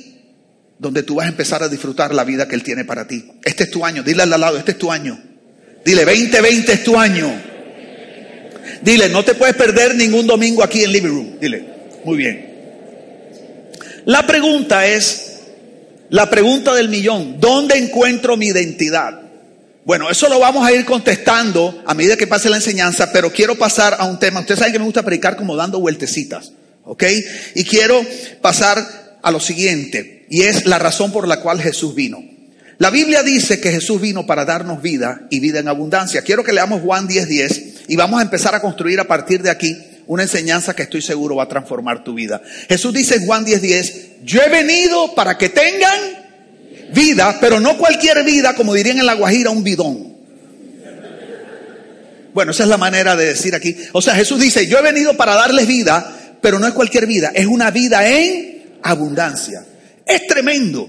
donde 0.78 1.02
tú 1.02 1.16
vas 1.16 1.26
a 1.26 1.30
empezar 1.30 1.62
a 1.62 1.68
disfrutar 1.68 2.14
la 2.14 2.25
vida 2.25 2.47
que 2.47 2.54
Él 2.54 2.62
tiene 2.62 2.85
para 2.85 3.06
ti. 3.06 3.25
Este 3.44 3.64
es 3.64 3.70
tu 3.70 3.85
año, 3.85 4.02
dile 4.02 4.23
al 4.23 4.30
lado, 4.30 4.56
este 4.56 4.73
es 4.73 4.78
tu 4.78 4.90
año. 4.92 5.20
Dile, 5.85 6.04
2020 6.04 6.73
es 6.73 6.85
tu 6.85 6.99
año. 6.99 7.32
Dile, 8.82 9.08
no 9.08 9.25
te 9.25 9.35
puedes 9.35 9.56
perder 9.56 9.94
ningún 9.94 10.26
domingo 10.26 10.62
aquí 10.62 10.85
en 10.85 10.92
Living 10.92 11.08
Room. 11.08 11.38
Dile, 11.40 11.64
muy 12.04 12.16
bien. 12.16 12.47
La 14.04 14.26
pregunta 14.26 14.87
es, 14.87 15.40
la 16.11 16.30
pregunta 16.30 16.75
del 16.75 16.88
millón, 16.88 17.40
¿dónde 17.40 17.76
encuentro 17.76 18.37
mi 18.37 18.47
identidad? 18.47 19.23
Bueno, 19.85 20.11
eso 20.11 20.28
lo 20.28 20.38
vamos 20.38 20.66
a 20.66 20.73
ir 20.73 20.85
contestando 20.85 21.82
a 21.87 21.94
medida 21.94 22.16
que 22.16 22.26
pase 22.26 22.50
la 22.50 22.56
enseñanza, 22.56 23.11
pero 23.11 23.32
quiero 23.32 23.56
pasar 23.56 23.97
a 23.99 24.04
un 24.04 24.18
tema. 24.18 24.40
Ustedes 24.40 24.58
saben 24.58 24.73
que 24.73 24.78
me 24.78 24.85
gusta 24.85 25.02
predicar 25.02 25.37
como 25.37 25.56
dando 25.56 25.80
vueltecitas, 25.80 26.52
¿ok? 26.85 27.04
Y 27.54 27.64
quiero 27.64 28.04
pasar 28.42 29.18
a 29.23 29.30
lo 29.30 29.40
siguiente 29.40 30.17
y 30.30 30.42
es 30.42 30.66
la 30.66 30.78
razón 30.78 31.12
por 31.12 31.26
la 31.26 31.40
cual 31.40 31.61
Jesús 31.61 31.94
vino. 31.94 32.23
La 32.78 32.90
Biblia 32.90 33.23
dice 33.23 33.61
que 33.61 33.73
Jesús 33.73 34.00
vino 34.00 34.25
para 34.25 34.44
darnos 34.44 34.80
vida 34.80 35.26
y 35.30 35.40
vida 35.40 35.58
en 35.58 35.68
abundancia. 35.68 36.23
Quiero 36.23 36.44
que 36.44 36.52
leamos 36.52 36.80
Juan 36.80 37.08
10:10 37.08 37.26
10, 37.26 37.75
y 37.88 37.97
vamos 37.97 38.20
a 38.20 38.23
empezar 38.23 38.54
a 38.54 38.61
construir 38.61 39.00
a 39.00 39.08
partir 39.08 39.42
de 39.42 39.50
aquí 39.50 39.76
una 40.06 40.23
enseñanza 40.23 40.75
que 40.75 40.85
estoy 40.85 41.02
seguro 41.02 41.37
va 41.37 41.44
a 41.44 41.49
transformar 41.49 42.04
tu 42.04 42.14
vida. 42.14 42.40
Jesús 42.68 42.94
dice 42.94 43.16
en 43.16 43.26
Juan 43.26 43.44
10:10, 43.44 43.61
10, 43.61 43.94
yo 44.25 44.40
he 44.42 44.49
venido 44.49 45.14
para 45.14 45.37
que 45.37 45.49
tengan 45.49 45.99
vida, 46.94 47.38
pero 47.40 47.58
no 47.58 47.76
cualquier 47.76 48.25
vida, 48.25 48.54
como 48.54 48.75
dirían 48.75 48.99
en 48.99 49.06
La 49.06 49.14
Guajira, 49.14 49.50
un 49.50 49.64
bidón. 49.64 50.16
Bueno, 52.32 52.52
esa 52.52 52.62
es 52.62 52.68
la 52.68 52.76
manera 52.76 53.16
de 53.16 53.26
decir 53.26 53.54
aquí. 53.56 53.76
O 53.92 54.00
sea, 54.00 54.14
Jesús 54.14 54.40
dice, 54.40 54.68
yo 54.68 54.78
he 54.78 54.82
venido 54.82 55.16
para 55.16 55.35
darles 55.35 55.66
vida, 55.66 56.37
pero 56.40 56.61
no 56.61 56.68
es 56.68 56.75
cualquier 56.75 57.06
vida, 57.06 57.32
es 57.35 57.47
una 57.47 57.73
vida 57.73 58.08
en 58.08 58.78
abundancia. 58.82 59.64
Es 60.08 60.26
tremendo. 60.26 60.88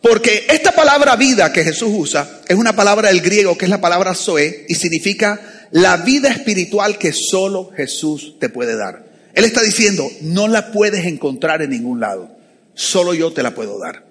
Porque 0.00 0.46
esta 0.48 0.72
palabra 0.72 1.16
vida 1.16 1.52
que 1.52 1.64
Jesús 1.64 1.90
usa 1.92 2.40
es 2.46 2.56
una 2.56 2.76
palabra 2.76 3.08
del 3.08 3.20
griego 3.20 3.58
que 3.58 3.64
es 3.64 3.70
la 3.70 3.80
palabra 3.80 4.14
zoe 4.14 4.64
y 4.68 4.74
significa 4.76 5.40
la 5.72 5.96
vida 5.98 6.30
espiritual 6.30 6.98
que 6.98 7.12
solo 7.12 7.72
Jesús 7.76 8.36
te 8.38 8.48
puede 8.48 8.76
dar. 8.76 9.04
Él 9.34 9.44
está 9.44 9.60
diciendo, 9.60 10.08
no 10.22 10.46
la 10.46 10.70
puedes 10.70 11.04
encontrar 11.04 11.62
en 11.62 11.70
ningún 11.70 12.00
lado, 12.00 12.30
solo 12.74 13.12
yo 13.12 13.32
te 13.32 13.42
la 13.42 13.54
puedo 13.54 13.78
dar. 13.78 14.04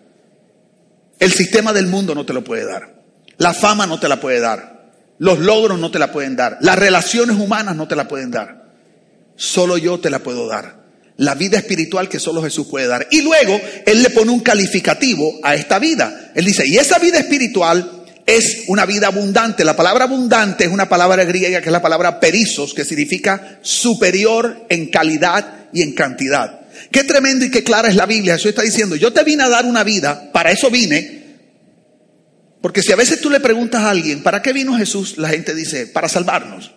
El 1.19 1.31
sistema 1.31 1.74
del 1.74 1.88
mundo 1.88 2.13
no 2.13 2.25
te 2.25 2.34
lo 2.34 2.43
puede 2.43 2.65
dar, 2.65 3.01
la 3.38 3.53
fama 3.53 3.88
no 3.88 4.00
te 4.00 4.10
la 4.10 4.19
puede 4.19 4.39
dar, 4.39 4.91
los 5.17 5.39
logros 5.39 5.79
no 5.79 5.89
te 5.89 6.00
la 6.00 6.12
pueden 6.12 6.36
dar, 6.36 6.57
las 6.62 6.77
relaciones 6.77 7.38
humanas 7.38 7.75
no 7.75 7.88
te 7.88 7.96
la 7.96 8.07
pueden 8.07 8.29
dar, 8.29 8.72
solo 9.36 9.77
yo 9.77 10.00
te 10.00 10.10
la 10.10 10.19
puedo 10.19 10.48
dar 10.48 10.87
la 11.18 11.36
vida 11.36 11.58
espiritual 11.58 12.08
que 12.08 12.20
solo 12.20 12.44
Jesús 12.44 12.68
puede 12.68 12.88
dar. 12.88 13.08
Y 13.12 13.22
luego 13.22 13.60
Él 13.86 14.04
le 14.04 14.10
pone 14.12 14.32
un 14.32 14.40
calificativo 14.40 15.40
a 15.44 15.56
esta 15.56 15.80
vida. 15.80 16.32
Él 16.36 16.46
dice, 16.46 16.66
y 16.68 16.78
esa 16.78 17.00
vida 17.00 17.20
espiritual 17.20 18.06
es 18.26 18.64
una 18.68 18.86
vida 18.86 19.08
abundante. 19.08 19.66
La 19.66 19.76
palabra 19.76 20.04
abundante 20.04 20.66
es 20.66 20.72
una 20.72 20.90
palabra 20.90 21.24
griega 21.24 21.62
que 21.62 21.70
es 21.70 21.72
la 21.72 21.82
palabra 21.82 22.20
perisos, 22.20 22.74
que 22.74 22.86
significa 22.86 23.60
superior 23.62 24.66
en 24.70 24.88
calidad 24.88 25.70
y 25.74 25.82
en 25.82 25.94
cantidad. 25.94 26.62
Qué 26.92 27.04
tremendo 27.04 27.46
y 27.46 27.52
qué 27.52 27.64
clara 27.64 27.88
es 27.88 27.96
la 27.96 28.06
Biblia. 28.06 28.34
Jesús 28.34 28.50
está 28.50 28.62
diciendo, 28.62 28.96
yo 28.96 29.12
te 29.12 29.24
vine 29.24 29.44
a 29.44 29.50
dar 29.50 29.66
una 29.66 29.84
vida, 29.84 30.32
para 30.32 30.52
eso 30.52 30.70
vine. 30.70 31.18
Porque 32.62 32.82
si 32.82 32.92
a 32.92 32.96
veces 32.96 33.22
tú 33.22 33.30
le 33.30 33.40
preguntas 33.40 33.82
a 33.82 33.90
alguien, 33.90 34.22
¿para 34.22 34.42
qué 34.42 34.54
vino 34.54 34.78
Jesús? 34.78 35.18
La 35.18 35.30
gente 35.30 35.56
dice, 35.56 35.88
para 35.88 36.10
salvarnos. 36.10 36.74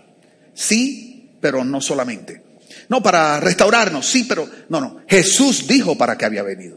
Sí, 0.55 1.37
pero 1.41 1.65
no 1.65 1.81
solamente. 1.81 2.50
No, 2.91 3.01
para 3.01 3.39
restaurarnos, 3.39 4.05
sí, 4.05 4.25
pero 4.29 4.49
no, 4.69 4.81
no. 4.81 5.01
Jesús 5.09 5.69
dijo 5.69 5.97
para 5.97 6.19
qué 6.19 6.25
había 6.25 6.43
venido. 6.43 6.77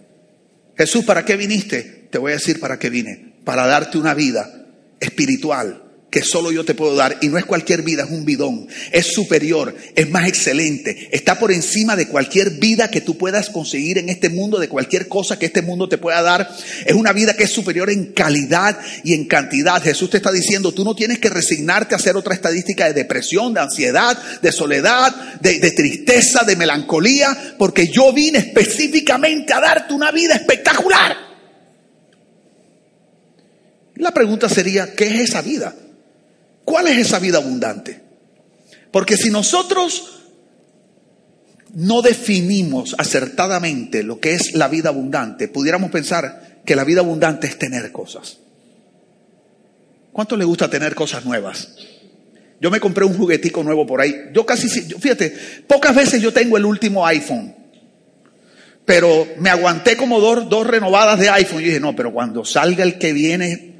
Jesús, 0.77 1.03
¿para 1.03 1.25
qué 1.25 1.35
viniste? 1.35 2.07
Te 2.11 2.19
voy 2.19 2.31
a 2.31 2.35
decir 2.35 2.59
para 2.59 2.77
qué 2.77 2.91
vine. 2.91 3.33
Para 3.43 3.65
darte 3.65 3.97
una 3.97 4.13
vida 4.13 4.67
espiritual, 4.99 5.83
que 6.13 6.21
solo 6.21 6.51
yo 6.51 6.63
te 6.63 6.75
puedo 6.75 6.93
dar. 6.93 7.17
Y 7.21 7.27
no 7.27 7.39
es 7.39 7.45
cualquier 7.45 7.81
vida, 7.81 8.03
es 8.03 8.11
un 8.11 8.23
bidón. 8.23 8.67
Es 8.91 9.07
superior, 9.07 9.75
es 9.95 10.09
más 10.11 10.27
excelente. 10.27 11.09
Está 11.11 11.39
por 11.39 11.51
encima 11.51 11.95
de 11.95 12.07
cualquier 12.07 12.51
vida 12.51 12.91
que 12.91 13.01
tú 13.01 13.17
puedas 13.17 13.49
conseguir 13.49 13.97
en 13.97 14.09
este 14.09 14.29
mundo, 14.29 14.59
de 14.59 14.69
cualquier 14.69 15.07
cosa 15.07 15.39
que 15.39 15.47
este 15.47 15.63
mundo 15.63 15.89
te 15.89 15.97
pueda 15.97 16.21
dar. 16.21 16.55
Es 16.85 16.93
una 16.93 17.13
vida 17.13 17.35
que 17.35 17.45
es 17.45 17.49
superior 17.49 17.89
en 17.89 18.13
calidad 18.13 18.77
y 19.03 19.15
en 19.15 19.25
cantidad. 19.25 19.81
Jesús 19.81 20.11
te 20.11 20.17
está 20.17 20.31
diciendo, 20.31 20.71
tú 20.71 20.83
no 20.83 20.95
tienes 20.95 21.17
que 21.17 21.31
resignarte 21.31 21.95
a 21.95 21.97
hacer 21.97 22.15
otra 22.15 22.35
estadística 22.35 22.85
de 22.85 22.93
depresión, 22.93 23.55
de 23.55 23.61
ansiedad, 23.61 24.15
de 24.39 24.51
soledad, 24.51 25.39
de, 25.41 25.57
de 25.57 25.71
tristeza, 25.71 26.43
de 26.43 26.55
melancolía, 26.55 27.55
porque 27.57 27.87
yo 27.87 28.13
vine 28.13 28.37
específicamente 28.37 29.51
a 29.51 29.59
darte 29.59 29.95
una 29.95 30.11
vida 30.11 30.35
espectacular. 30.35 31.17
La 33.95 34.11
pregunta 34.11 34.47
sería, 34.47 34.93
¿qué 34.93 35.05
es 35.05 35.29
esa 35.29 35.41
vida? 35.41 35.73
¿Cuál 36.65 36.87
es 36.87 36.97
esa 36.97 37.19
vida 37.19 37.37
abundante? 37.37 38.01
Porque 38.91 39.17
si 39.17 39.29
nosotros 39.29 40.21
no 41.73 42.01
definimos 42.01 42.95
acertadamente 42.97 44.03
lo 44.03 44.19
que 44.19 44.35
es 44.35 44.53
la 44.53 44.67
vida 44.67 44.89
abundante, 44.89 45.47
pudiéramos 45.47 45.91
pensar 45.91 46.61
que 46.65 46.75
la 46.75 46.83
vida 46.83 47.01
abundante 47.01 47.47
es 47.47 47.57
tener 47.57 47.91
cosas. 47.91 48.37
¿Cuánto 50.11 50.37
le 50.37 50.45
gusta 50.45 50.69
tener 50.69 50.93
cosas 50.93 51.25
nuevas? 51.25 51.75
Yo 52.61 52.69
me 52.69 52.79
compré 52.79 53.03
un 53.03 53.17
juguetico 53.17 53.63
nuevo 53.63 53.85
por 53.85 53.99
ahí. 53.99 54.29
Yo 54.31 54.45
casi, 54.45 54.69
fíjate, 54.69 55.35
pocas 55.67 55.93
veces 55.95 56.21
yo 56.21 56.31
tengo 56.31 56.55
el 56.55 56.65
último 56.65 57.05
iPhone. 57.05 57.53
Pero 58.85 59.27
me 59.39 59.49
aguanté 59.49 59.97
como 59.97 60.19
dos, 60.19 60.47
dos 60.49 60.67
renovadas 60.67 61.19
de 61.19 61.29
iPhone. 61.29 61.61
Y 61.61 61.65
dije, 61.65 61.79
no, 61.79 61.95
pero 61.95 62.13
cuando 62.13 62.45
salga 62.45 62.83
el 62.83 62.99
que 62.99 63.11
viene, 63.11 63.72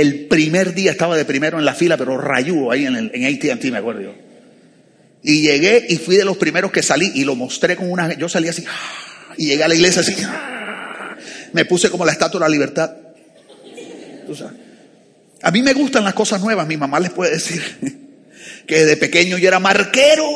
el 0.00 0.26
primer 0.26 0.74
día 0.74 0.90
estaba 0.90 1.16
de 1.16 1.24
primero 1.24 1.58
en 1.58 1.64
la 1.64 1.72
fila, 1.72 1.96
pero 1.96 2.18
rayúo 2.18 2.70
ahí 2.70 2.84
en 2.84 2.96
ATT, 2.96 3.64
me 3.64 3.78
acuerdo 3.78 4.02
yo. 4.02 4.14
Y 5.22 5.40
llegué 5.40 5.86
y 5.88 5.96
fui 5.96 6.16
de 6.16 6.24
los 6.26 6.36
primeros 6.36 6.70
que 6.70 6.82
salí 6.82 7.12
y 7.14 7.24
lo 7.24 7.34
mostré 7.34 7.76
con 7.76 7.90
una... 7.90 8.12
Yo 8.12 8.28
salí 8.28 8.48
así, 8.48 8.62
y 9.38 9.46
llegué 9.46 9.64
a 9.64 9.68
la 9.68 9.74
iglesia 9.74 10.02
así, 10.02 10.14
me 11.54 11.64
puse 11.64 11.88
como 11.88 12.04
la 12.04 12.12
estatua 12.12 12.40
de 12.40 12.44
la 12.44 12.48
libertad. 12.50 12.94
A 15.40 15.50
mí 15.50 15.62
me 15.62 15.72
gustan 15.72 16.04
las 16.04 16.12
cosas 16.12 16.42
nuevas, 16.42 16.66
mi 16.66 16.76
mamá 16.76 17.00
les 17.00 17.10
puede 17.10 17.32
decir 17.32 17.62
que 18.66 18.84
de 18.84 18.98
pequeño 18.98 19.38
yo 19.38 19.48
era 19.48 19.60
marquero. 19.60 20.26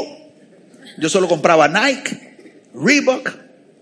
Yo 0.97 1.11
solo 1.11 1.29
compraba 1.29 1.69
Nike, 1.69 2.65
Reebok, 2.75 3.31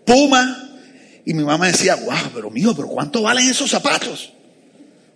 Puma. 0.05 0.81
Y 1.25 1.35
mi 1.35 1.45
mamá 1.45 1.69
decía, 1.69 1.95
wow, 1.95 2.33
pero 2.35 2.51
mío, 2.51 2.75
pero 2.75 2.89
¿cuánto 2.89 3.23
valen 3.23 3.49
esos 3.49 3.71
zapatos? 3.71 4.33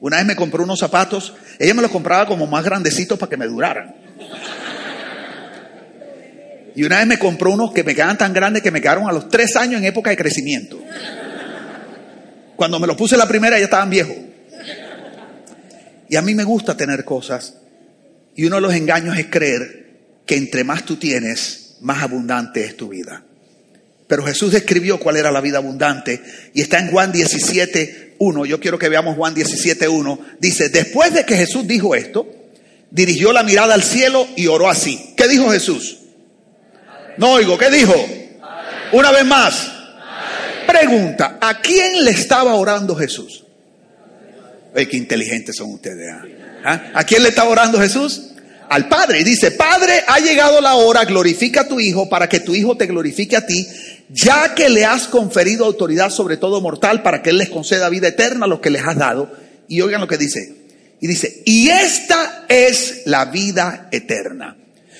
Una 0.02 0.16
vez 0.16 0.26
me 0.26 0.34
compró 0.34 0.64
unos 0.64 0.80
zapatos, 0.80 1.32
ella 1.60 1.74
me 1.74 1.82
los 1.82 1.92
compraba 1.92 2.26
como 2.26 2.48
más 2.48 2.64
grandecitos 2.64 3.16
para 3.16 3.30
que 3.30 3.36
me 3.36 3.46
duraran. 3.46 3.94
Y 6.74 6.82
una 6.82 6.98
vez 6.98 7.06
me 7.06 7.18
compró 7.20 7.52
unos 7.52 7.72
que 7.72 7.84
me 7.84 7.94
quedaban 7.94 8.18
tan 8.18 8.32
grandes 8.32 8.64
que 8.64 8.72
me 8.72 8.80
quedaron 8.80 9.08
a 9.08 9.12
los 9.12 9.28
tres 9.28 9.54
años 9.54 9.80
en 9.80 9.84
época 9.84 10.10
de 10.10 10.16
crecimiento. 10.16 10.82
Cuando 12.56 12.80
me 12.80 12.88
los 12.88 12.96
puse 12.96 13.16
la 13.16 13.28
primera 13.28 13.60
ya 13.60 13.64
estaban 13.66 13.90
viejos. 13.90 14.16
Y 16.08 16.16
a 16.16 16.22
mí 16.22 16.34
me 16.34 16.42
gusta 16.42 16.76
tener 16.76 17.04
cosas. 17.04 17.58
Y 18.34 18.44
uno 18.46 18.56
de 18.56 18.62
los 18.62 18.74
engaños 18.74 19.16
es 19.16 19.26
creer 19.26 20.00
que 20.26 20.34
entre 20.34 20.64
más 20.64 20.82
tú 20.82 20.96
tienes, 20.96 21.76
más 21.80 22.02
abundante 22.02 22.64
es 22.64 22.76
tu 22.76 22.88
vida. 22.88 23.22
Pero 24.12 24.26
Jesús 24.26 24.52
describió 24.52 25.00
cuál 25.00 25.16
era 25.16 25.30
la 25.30 25.40
vida 25.40 25.56
abundante 25.56 26.20
y 26.52 26.60
está 26.60 26.78
en 26.78 26.90
Juan 26.90 27.12
17, 27.12 28.16
yo 28.46 28.60
quiero 28.60 28.78
que 28.78 28.90
veamos 28.90 29.16
Juan 29.16 29.34
17.1, 29.34 30.18
dice, 30.38 30.68
después 30.68 31.14
de 31.14 31.24
que 31.24 31.34
Jesús 31.34 31.66
dijo 31.66 31.94
esto, 31.94 32.26
dirigió 32.90 33.32
la 33.32 33.42
mirada 33.42 33.72
al 33.72 33.82
cielo 33.82 34.28
y 34.36 34.48
oró 34.48 34.68
así. 34.68 35.14
¿Qué 35.16 35.28
dijo 35.28 35.50
Jesús? 35.50 35.96
No 37.16 37.32
oigo, 37.32 37.56
¿qué 37.56 37.70
dijo? 37.70 37.94
Una 38.92 39.12
vez 39.12 39.24
más. 39.24 39.72
Pregunta, 40.66 41.38
¿a 41.40 41.62
quién 41.62 42.04
le 42.04 42.10
estaba 42.10 42.54
orando 42.56 42.94
Jesús? 42.94 43.44
Ay, 44.76 44.84
qué 44.88 44.98
inteligentes 44.98 45.56
son 45.56 45.72
ustedes. 45.72 46.12
¿ah? 46.12 46.24
¿Ah? 46.66 46.90
¿A 46.96 47.04
quién 47.04 47.22
le 47.22 47.30
estaba 47.30 47.48
orando 47.48 47.80
Jesús? 47.80 48.28
Al 48.68 48.88
Padre. 48.88 49.24
Dice, 49.24 49.52
Padre, 49.52 50.04
ha 50.06 50.18
llegado 50.18 50.60
la 50.60 50.74
hora, 50.74 51.04
glorifica 51.04 51.62
a 51.62 51.68
tu 51.68 51.80
Hijo 51.80 52.08
para 52.08 52.28
que 52.28 52.40
tu 52.40 52.54
Hijo 52.54 52.76
te 52.76 52.86
glorifique 52.86 53.36
a 53.36 53.46
ti 53.46 53.66
ya 54.12 54.54
que 54.54 54.68
le 54.68 54.84
has 54.84 55.08
conferido 55.08 55.64
autoridad 55.64 56.10
sobre 56.10 56.36
todo 56.36 56.60
mortal 56.60 57.02
para 57.02 57.22
que 57.22 57.30
Él 57.30 57.38
les 57.38 57.48
conceda 57.48 57.88
vida 57.88 58.08
eterna 58.08 58.44
a 58.44 58.48
los 58.48 58.60
que 58.60 58.70
les 58.70 58.84
has 58.84 58.96
dado. 58.96 59.32
Y 59.68 59.80
oigan 59.80 60.00
lo 60.00 60.08
que 60.08 60.18
dice. 60.18 60.62
Y 61.00 61.06
dice, 61.06 61.42
y 61.46 61.68
esta 61.68 62.44
es 62.48 63.02
la 63.06 63.24
vida 63.24 63.88
eterna. 63.90 64.56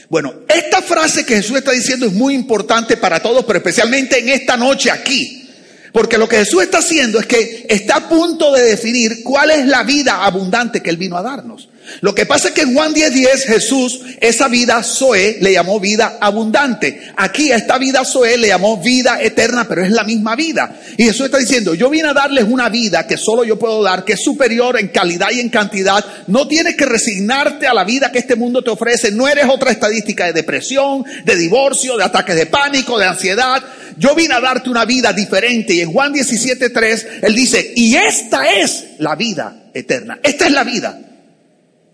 Bueno, 0.09 0.35
esta 0.49 0.83
frase 0.83 1.25
que 1.25 1.37
Jesús 1.37 1.59
está 1.59 1.73
diciendo 1.73 2.07
es 2.07 2.12
muy 2.12 2.35
importante 2.35 2.97
para 2.97 3.21
todos, 3.21 3.45
pero 3.45 3.59
especialmente 3.59 4.19
en 4.19 4.31
esta 4.31 4.57
noche 4.57 4.90
aquí. 4.90 5.49
Porque 5.92 6.16
lo 6.16 6.28
que 6.28 6.38
Jesús 6.38 6.62
está 6.62 6.78
haciendo 6.78 7.21
es 7.21 7.26
que 7.26 7.66
está 7.69 7.97
a 7.97 8.09
punto 8.09 8.52
de 8.52 8.62
definir 8.62 9.23
cuál 9.23 9.50
es 9.50 9.66
la 9.66 9.83
vida 9.85 10.25
abundante 10.25 10.83
que 10.83 10.90
Él 10.90 10.97
vino 10.97 11.16
a 11.16 11.23
darnos. 11.23 11.69
Lo 12.01 12.15
que 12.15 12.27
pasa 12.27 12.49
es 12.49 12.55
que 12.55 12.62
en 12.62 12.75
Juan 12.75 12.93
10:10 12.95 13.11
10, 13.11 13.45
Jesús 13.45 14.01
esa 14.21 14.49
vida 14.49 14.83
Zoe 14.83 15.39
le 15.41 15.53
llamó 15.53 15.81
vida 15.81 16.19
abundante. 16.21 17.12
Aquí 17.17 17.51
a 17.51 17.57
esta 17.57 17.79
vida 17.79 18.05
Zoe 18.05 18.39
le 18.39 18.49
llamó 18.49 18.77
vida 18.77 19.21
eterna, 19.21 19.67
pero 19.69 19.85
es 19.85 19.91
la 19.91 20.05
misma 20.05 20.37
vida. 20.37 20.81
Y 20.97 21.05
Jesús 21.05 21.27
está 21.27 21.39
diciendo, 21.39 21.75
yo 21.75 21.91
vine 21.91 22.09
a 22.09 22.12
darles 22.12 22.45
una 22.49 22.69
vida 22.69 23.07
que 23.07 23.17
solo 23.17 23.45
yo 23.45 23.59
puedo 23.59 23.83
dar, 23.83 24.05
que 24.05 24.12
es 24.15 24.23
superior 24.23 24.79
en 24.79 24.89
calidad 24.89 25.31
y 25.33 25.41
en 25.41 25.49
cantidad. 25.49 26.05
No 26.29 26.47
tienes 26.47 26.77
que 26.77 26.87
resignarte 26.87 27.67
a 27.67 27.75
la 27.75 27.85
vida 27.85 28.12
que 28.12 28.21
este 28.21 28.37
mundo 28.37 28.62
te 28.62 28.71
ofrece. 28.71 29.11
No 29.11 29.29
eres 29.29 29.47
otra 29.49 29.73
estadística 29.73 30.27
de 30.27 30.33
depresión, 30.33 31.05
de 31.25 31.37
divorcio, 31.37 31.97
de 31.97 32.05
ataques 32.05 32.37
de 32.37 32.47
pánico, 32.47 32.99
de 32.99 33.07
ansiedad. 33.07 33.62
Yo 33.99 34.15
vine 34.15 34.35
a 34.35 34.41
darte 34.41 34.71
una 34.71 34.85
vida 34.85 35.12
diferente. 35.12 35.75
Y 35.75 35.81
en 35.81 35.93
Juan 35.93 36.12
17:3 36.12 37.07
Él 37.23 37.35
dice, 37.35 37.73
y 37.75 37.97
esta 37.97 38.49
es 38.49 38.85
la 38.99 39.17
vida 39.17 39.65
eterna. 39.75 40.21
Esta 40.23 40.47
es 40.47 40.53
la 40.53 40.65
vida. 40.65 40.99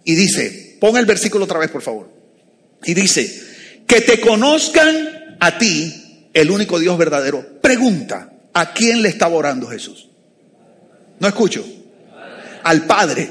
Y 0.08 0.14
dice, 0.14 0.78
pon 0.80 0.96
el 0.96 1.04
versículo 1.04 1.44
otra 1.44 1.58
vez, 1.58 1.70
por 1.70 1.82
favor. 1.82 2.10
Y 2.82 2.94
dice, 2.94 3.30
que 3.86 4.00
te 4.00 4.18
conozcan 4.18 5.36
a 5.38 5.58
ti, 5.58 6.30
el 6.32 6.50
único 6.50 6.78
Dios 6.78 6.96
verdadero. 6.96 7.60
Pregunta, 7.60 8.32
¿a 8.54 8.72
quién 8.72 9.02
le 9.02 9.10
estaba 9.10 9.34
orando 9.34 9.66
Jesús? 9.66 10.08
No 11.20 11.28
escucho. 11.28 11.62
al 12.62 12.86
Padre. 12.86 13.28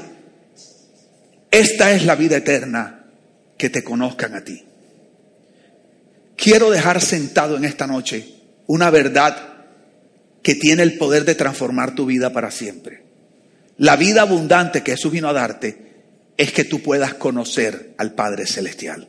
Esta 1.50 1.90
es 1.90 2.04
la 2.04 2.14
vida 2.14 2.36
eterna, 2.36 3.06
que 3.56 3.70
te 3.70 3.82
conozcan 3.82 4.36
a 4.36 4.44
ti. 4.44 4.62
Quiero 6.36 6.70
dejar 6.70 7.00
sentado 7.00 7.56
en 7.56 7.64
esta 7.64 7.88
noche 7.88 8.24
una 8.68 8.90
verdad 8.90 9.64
que 10.44 10.54
tiene 10.54 10.84
el 10.84 10.96
poder 10.96 11.24
de 11.24 11.34
transformar 11.34 11.96
tu 11.96 12.06
vida 12.06 12.32
para 12.32 12.52
siempre. 12.52 13.02
La 13.78 13.96
vida 13.96 14.22
abundante 14.22 14.84
que 14.84 14.92
Jesús 14.92 15.10
vino 15.10 15.28
a 15.28 15.32
darte 15.32 15.87
es 16.38 16.52
que 16.52 16.64
tú 16.64 16.80
puedas 16.80 17.14
conocer 17.14 17.94
al 17.98 18.14
Padre 18.14 18.46
Celestial. 18.46 19.08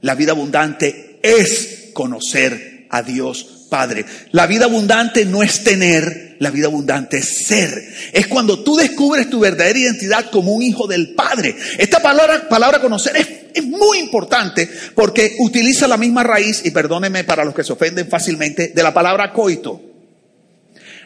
La 0.00 0.14
vida 0.14 0.32
abundante 0.32 1.18
es 1.22 1.90
conocer 1.92 2.86
a 2.88 3.02
Dios 3.02 3.66
Padre. 3.68 4.04
La 4.30 4.46
vida 4.46 4.64
abundante 4.64 5.24
no 5.24 5.42
es 5.42 5.62
tener, 5.62 6.36
la 6.38 6.50
vida 6.50 6.68
abundante 6.68 7.18
es 7.18 7.46
ser. 7.46 7.70
Es 8.12 8.26
cuando 8.28 8.62
tú 8.62 8.76
descubres 8.76 9.28
tu 9.28 9.40
verdadera 9.40 9.78
identidad 9.78 10.30
como 10.30 10.52
un 10.54 10.62
hijo 10.62 10.86
del 10.86 11.14
Padre. 11.14 11.54
Esta 11.76 12.00
palabra, 12.00 12.48
palabra 12.48 12.80
conocer 12.80 13.16
es, 13.16 13.28
es 13.54 13.64
muy 13.64 13.98
importante 13.98 14.70
porque 14.94 15.36
utiliza 15.40 15.88
la 15.88 15.96
misma 15.96 16.22
raíz, 16.22 16.62
y 16.64 16.70
perdónenme 16.70 17.24
para 17.24 17.44
los 17.44 17.54
que 17.54 17.64
se 17.64 17.72
ofenden 17.72 18.08
fácilmente, 18.08 18.68
de 18.68 18.82
la 18.82 18.94
palabra 18.94 19.32
coito. 19.32 19.82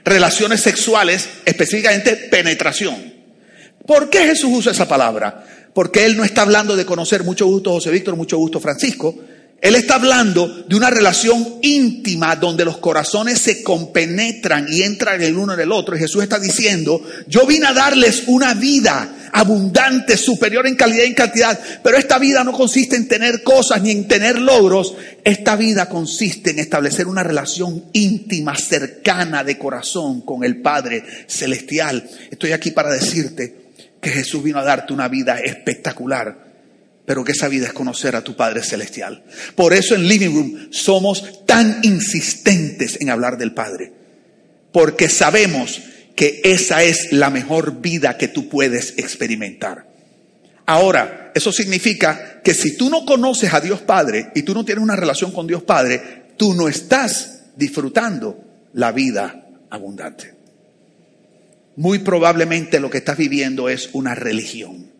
Relaciones 0.05 0.61
sexuales, 0.61 1.29
específicamente 1.45 2.15
penetración. 2.17 3.13
¿Por 3.87 4.11
qué 4.11 4.27
Jesús 4.27 4.51
usa 4.53 4.73
esa 4.73 4.87
palabra? 4.87 5.45
Porque 5.75 6.05
Él 6.05 6.17
no 6.17 6.25
está 6.25 6.43
hablando 6.43 6.77
de 6.77 6.85
conocer 6.85 7.25
mucho 7.25 7.47
gusto 7.47 7.73
José 7.73 7.91
Víctor, 7.91 8.17
mucho 8.17 8.37
gusto 8.37 8.61
Francisco, 8.61 9.15
él 9.63 9.77
está 9.77 9.95
hablando 9.95 10.65
de 10.67 10.75
una 10.75 10.91
relación 10.91 11.59
íntima 11.63 12.35
donde 12.35 12.65
los 12.65 12.79
corazones 12.79 13.39
se 13.39 13.63
compenetran 13.63 14.67
y 14.69 14.83
entran 14.83 15.23
el 15.23 15.37
uno 15.37 15.55
en 15.55 15.61
el 15.61 15.71
otro. 15.71 15.95
Y 15.95 16.01
Jesús 16.01 16.21
está 16.25 16.41
diciendo, 16.41 17.01
yo 17.29 17.47
vine 17.47 17.69
a 17.69 17.73
darles 17.73 18.25
una 18.27 18.55
vida 18.55 19.31
abundante, 19.31 20.17
superior 20.17 20.67
en 20.67 20.75
calidad 20.75 21.05
y 21.05 21.07
en 21.07 21.15
cantidad, 21.15 21.61
pero 21.81 21.97
esta 21.97 22.19
vida 22.19 22.43
no 22.43 22.53
consiste 22.53 22.97
en 22.97 23.07
tener 23.07 23.45
cosas 23.45 23.81
ni 23.81 23.93
en 23.93 24.09
tener 24.09 24.41
logros. 24.41 24.97
Esta 25.23 25.55
vida 25.55 25.89
consiste 25.89 26.51
en 26.51 26.59
establecer 26.59 27.07
una 27.07 27.23
relación 27.23 27.85
íntima, 27.93 28.57
cercana 28.57 29.45
de 29.45 29.59
corazón 29.59 30.23
con 30.23 30.43
el 30.43 30.61
Padre 30.61 31.05
Celestial. 31.29 32.05
Estoy 32.33 32.51
aquí 32.51 32.73
para 32.73 32.91
decirte 32.91 33.62
que 34.03 34.11
Jesús 34.11 34.43
vino 34.43 34.59
a 34.59 34.65
darte 34.65 34.93
una 34.93 35.09
vida 35.09 35.41
espectacular 35.41 36.53
pero 37.05 37.25
que 37.25 37.33
esa 37.33 37.49
vida 37.49 37.67
es 37.67 37.73
conocer 37.73 38.15
a 38.15 38.23
tu 38.23 38.37
Padre 38.37 38.63
Celestial. 38.63 39.25
Por 39.57 39.73
eso 39.73 39.95
en 39.95 40.07
Living 40.07 40.35
Room 40.35 40.69
somos 40.71 41.45
tan 41.47 41.81
insistentes 41.83 42.99
en 43.01 43.11
hablar 43.11 43.39
del 43.39 43.53
Padre, 43.53 43.93
porque 44.73 45.09
sabemos 45.09 45.81
que 46.15 46.41
esa 46.45 46.83
es 46.85 47.13
la 47.13 47.31
mejor 47.31 47.81
vida 47.81 48.17
que 48.19 48.29
tú 48.29 48.49
puedes 48.49 48.95
experimentar. 48.99 49.91
Ahora, 50.67 51.33
eso 51.35 51.53
significa 51.53 52.41
que 52.43 52.55
si 52.55 52.77
tú 52.77 52.89
no 52.89 53.05
conoces 53.05 53.53
a 53.53 53.61
Dios 53.61 53.81
Padre 53.81 54.31
y 54.35 54.43
tú 54.43 54.55
no 54.55 54.65
tienes 54.65 54.85
una 54.85 54.97
relación 54.97 55.33
con 55.33 55.47
Dios 55.47 55.63
Padre, 55.63 56.27
tú 56.37 56.55
no 56.55 56.69
estás 56.69 57.43
disfrutando 57.57 58.45
la 58.75 58.93
vida 58.93 59.49
abundante. 59.71 60.42
Muy 61.77 62.01
probablemente 62.01 62.81
lo 62.81 62.91
que 62.91 62.99
estás 62.99 63.17
viviendo 63.17 63.69
es 63.69 63.91
una 63.93 64.15
religión. 64.15 64.93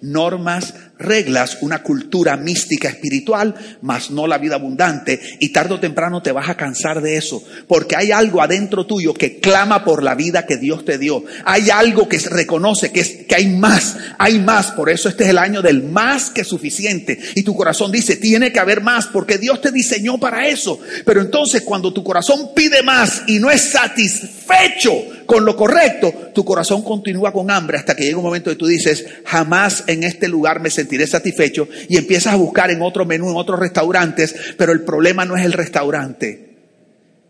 Normas, 0.00 0.74
reglas, 1.00 1.58
una 1.62 1.82
cultura 1.82 2.36
mística 2.36 2.88
espiritual, 2.88 3.54
mas 3.82 4.10
no 4.10 4.26
la 4.26 4.38
vida 4.38 4.54
abundante. 4.54 5.20
Y 5.40 5.48
tarde 5.48 5.74
o 5.74 5.80
temprano 5.80 6.22
te 6.22 6.32
vas 6.32 6.48
a 6.48 6.56
cansar 6.56 7.00
de 7.00 7.16
eso, 7.16 7.42
porque 7.66 7.96
hay 7.96 8.12
algo 8.12 8.42
adentro 8.42 8.86
tuyo 8.86 9.14
que 9.14 9.40
clama 9.40 9.84
por 9.84 10.02
la 10.02 10.14
vida 10.14 10.46
que 10.46 10.56
Dios 10.56 10.84
te 10.84 10.98
dio. 10.98 11.24
Hay 11.44 11.70
algo 11.70 12.08
que 12.08 12.18
reconoce 12.18 12.92
que, 12.92 13.00
es, 13.00 13.26
que 13.28 13.34
hay 13.34 13.48
más, 13.48 13.96
hay 14.18 14.38
más. 14.38 14.72
Por 14.72 14.90
eso 14.90 15.08
este 15.08 15.24
es 15.24 15.30
el 15.30 15.38
año 15.38 15.62
del 15.62 15.82
más 15.82 16.30
que 16.30 16.44
suficiente. 16.44 17.18
Y 17.34 17.42
tu 17.42 17.54
corazón 17.54 17.90
dice, 17.90 18.16
tiene 18.16 18.52
que 18.52 18.60
haber 18.60 18.82
más, 18.82 19.06
porque 19.06 19.38
Dios 19.38 19.60
te 19.60 19.72
diseñó 19.72 20.18
para 20.18 20.46
eso. 20.46 20.78
Pero 21.04 21.20
entonces 21.20 21.62
cuando 21.62 21.92
tu 21.92 22.04
corazón 22.04 22.50
pide 22.54 22.82
más 22.82 23.22
y 23.26 23.38
no 23.38 23.50
es 23.50 23.62
satisfecho 23.62 24.92
con 25.26 25.44
lo 25.44 25.54
correcto, 25.56 26.12
tu 26.34 26.44
corazón 26.44 26.82
continúa 26.82 27.32
con 27.32 27.50
hambre 27.50 27.78
hasta 27.78 27.94
que 27.94 28.02
llega 28.02 28.18
un 28.18 28.24
momento 28.24 28.50
y 28.50 28.56
tú 28.56 28.66
dices, 28.66 29.06
jamás 29.24 29.84
en 29.86 30.02
este 30.02 30.26
lugar 30.26 30.60
me 30.60 30.70
satisfecho 31.06 31.68
y 31.88 31.96
empiezas 31.96 32.34
a 32.34 32.36
buscar 32.36 32.70
en 32.70 32.82
otro 32.82 33.04
menú, 33.04 33.30
en 33.30 33.36
otros 33.36 33.58
restaurantes, 33.58 34.34
pero 34.56 34.72
el 34.72 34.82
problema 34.82 35.24
no 35.24 35.36
es 35.36 35.44
el 35.44 35.52
restaurante. 35.52 36.56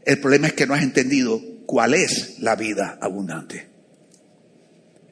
El 0.04 0.18
problema 0.18 0.48
es 0.48 0.54
que 0.54 0.66
no 0.66 0.74
has 0.74 0.82
entendido 0.82 1.40
cuál 1.66 1.94
es 1.94 2.40
la 2.40 2.56
vida 2.56 2.98
abundante. 3.00 3.68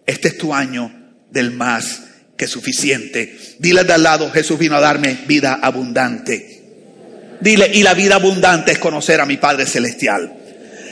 Este 0.07 0.29
es 0.29 0.39
tu 0.39 0.55
año 0.55 1.15
del 1.31 1.51
más 1.51 2.03
que 2.37 2.47
suficiente. 2.47 3.37
Dile 3.59 3.85
de 3.85 3.93
al 3.93 4.03
lado, 4.03 4.31
Jesús 4.31 4.59
vino 4.59 4.77
a 4.77 4.81
darme 4.81 5.19
vida 5.27 5.59
abundante. 5.63 6.63
Dile, 7.41 7.71
y 7.75 7.83
la 7.83 7.95
vida 7.95 8.17
abundante 8.17 8.73
es 8.73 8.79
conocer 8.79 9.21
a 9.21 9.27
mi 9.27 9.37
Padre 9.37 9.67
Celestial. 9.67 10.35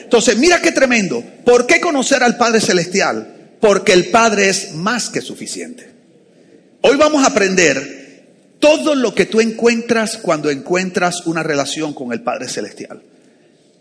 Entonces, 0.03 0.37
mira 0.37 0.61
qué 0.61 0.71
tremendo. 0.71 1.25
¿Por 1.45 1.67
qué 1.67 1.81
conocer 1.81 2.23
al 2.23 2.37
Padre 2.37 2.61
Celestial? 2.61 3.57
Porque 3.61 3.93
el 3.93 4.07
Padre 4.11 4.51
es 4.51 4.75
más 4.75 5.09
que 5.09 5.21
suficiente. 5.21 5.96
Hoy 6.89 6.97
vamos 6.97 7.25
a 7.25 7.27
aprender 7.27 8.23
todo 8.61 8.95
lo 8.95 9.13
que 9.13 9.27
tú 9.27 9.41
encuentras 9.41 10.19
cuando 10.19 10.51
encuentras 10.51 11.27
una 11.27 11.43
relación 11.43 11.93
con 11.93 12.13
el 12.13 12.21
Padre 12.21 12.49
Celestial. 12.49 13.03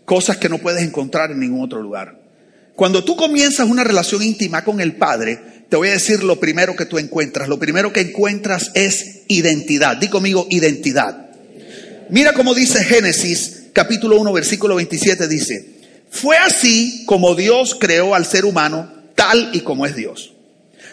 Cosas 0.04 0.38
que 0.38 0.48
no 0.48 0.58
puedes 0.58 0.82
encontrar 0.82 1.30
en 1.30 1.38
ningún 1.38 1.64
otro 1.64 1.80
lugar. 1.80 2.18
Cuando 2.74 3.04
tú 3.04 3.14
comienzas 3.14 3.68
una 3.68 3.84
relación 3.84 4.24
íntima 4.24 4.64
con 4.64 4.80
el 4.80 4.96
Padre, 4.96 5.38
te 5.68 5.76
voy 5.76 5.90
a 5.90 5.92
decir 5.92 6.24
lo 6.24 6.40
primero 6.40 6.74
que 6.74 6.84
tú 6.84 6.98
encuentras. 6.98 7.48
Lo 7.48 7.60
primero 7.60 7.92
que 7.92 8.00
encuentras 8.00 8.72
es 8.74 9.20
identidad. 9.28 9.98
Di 9.98 10.08
conmigo 10.08 10.48
identidad. 10.50 11.28
Mira 12.10 12.32
cómo 12.32 12.56
dice 12.56 12.82
Génesis 12.82 13.66
capítulo 13.72 14.18
1 14.18 14.32
versículo 14.32 14.74
27 14.74 15.28
dice, 15.28 15.64
fue 16.10 16.38
así 16.38 17.04
como 17.06 17.36
Dios 17.36 17.76
creó 17.78 18.16
al 18.16 18.26
ser 18.26 18.44
humano 18.44 18.92
tal 19.14 19.50
y 19.52 19.60
como 19.60 19.86
es 19.86 19.94
Dios. 19.94 20.32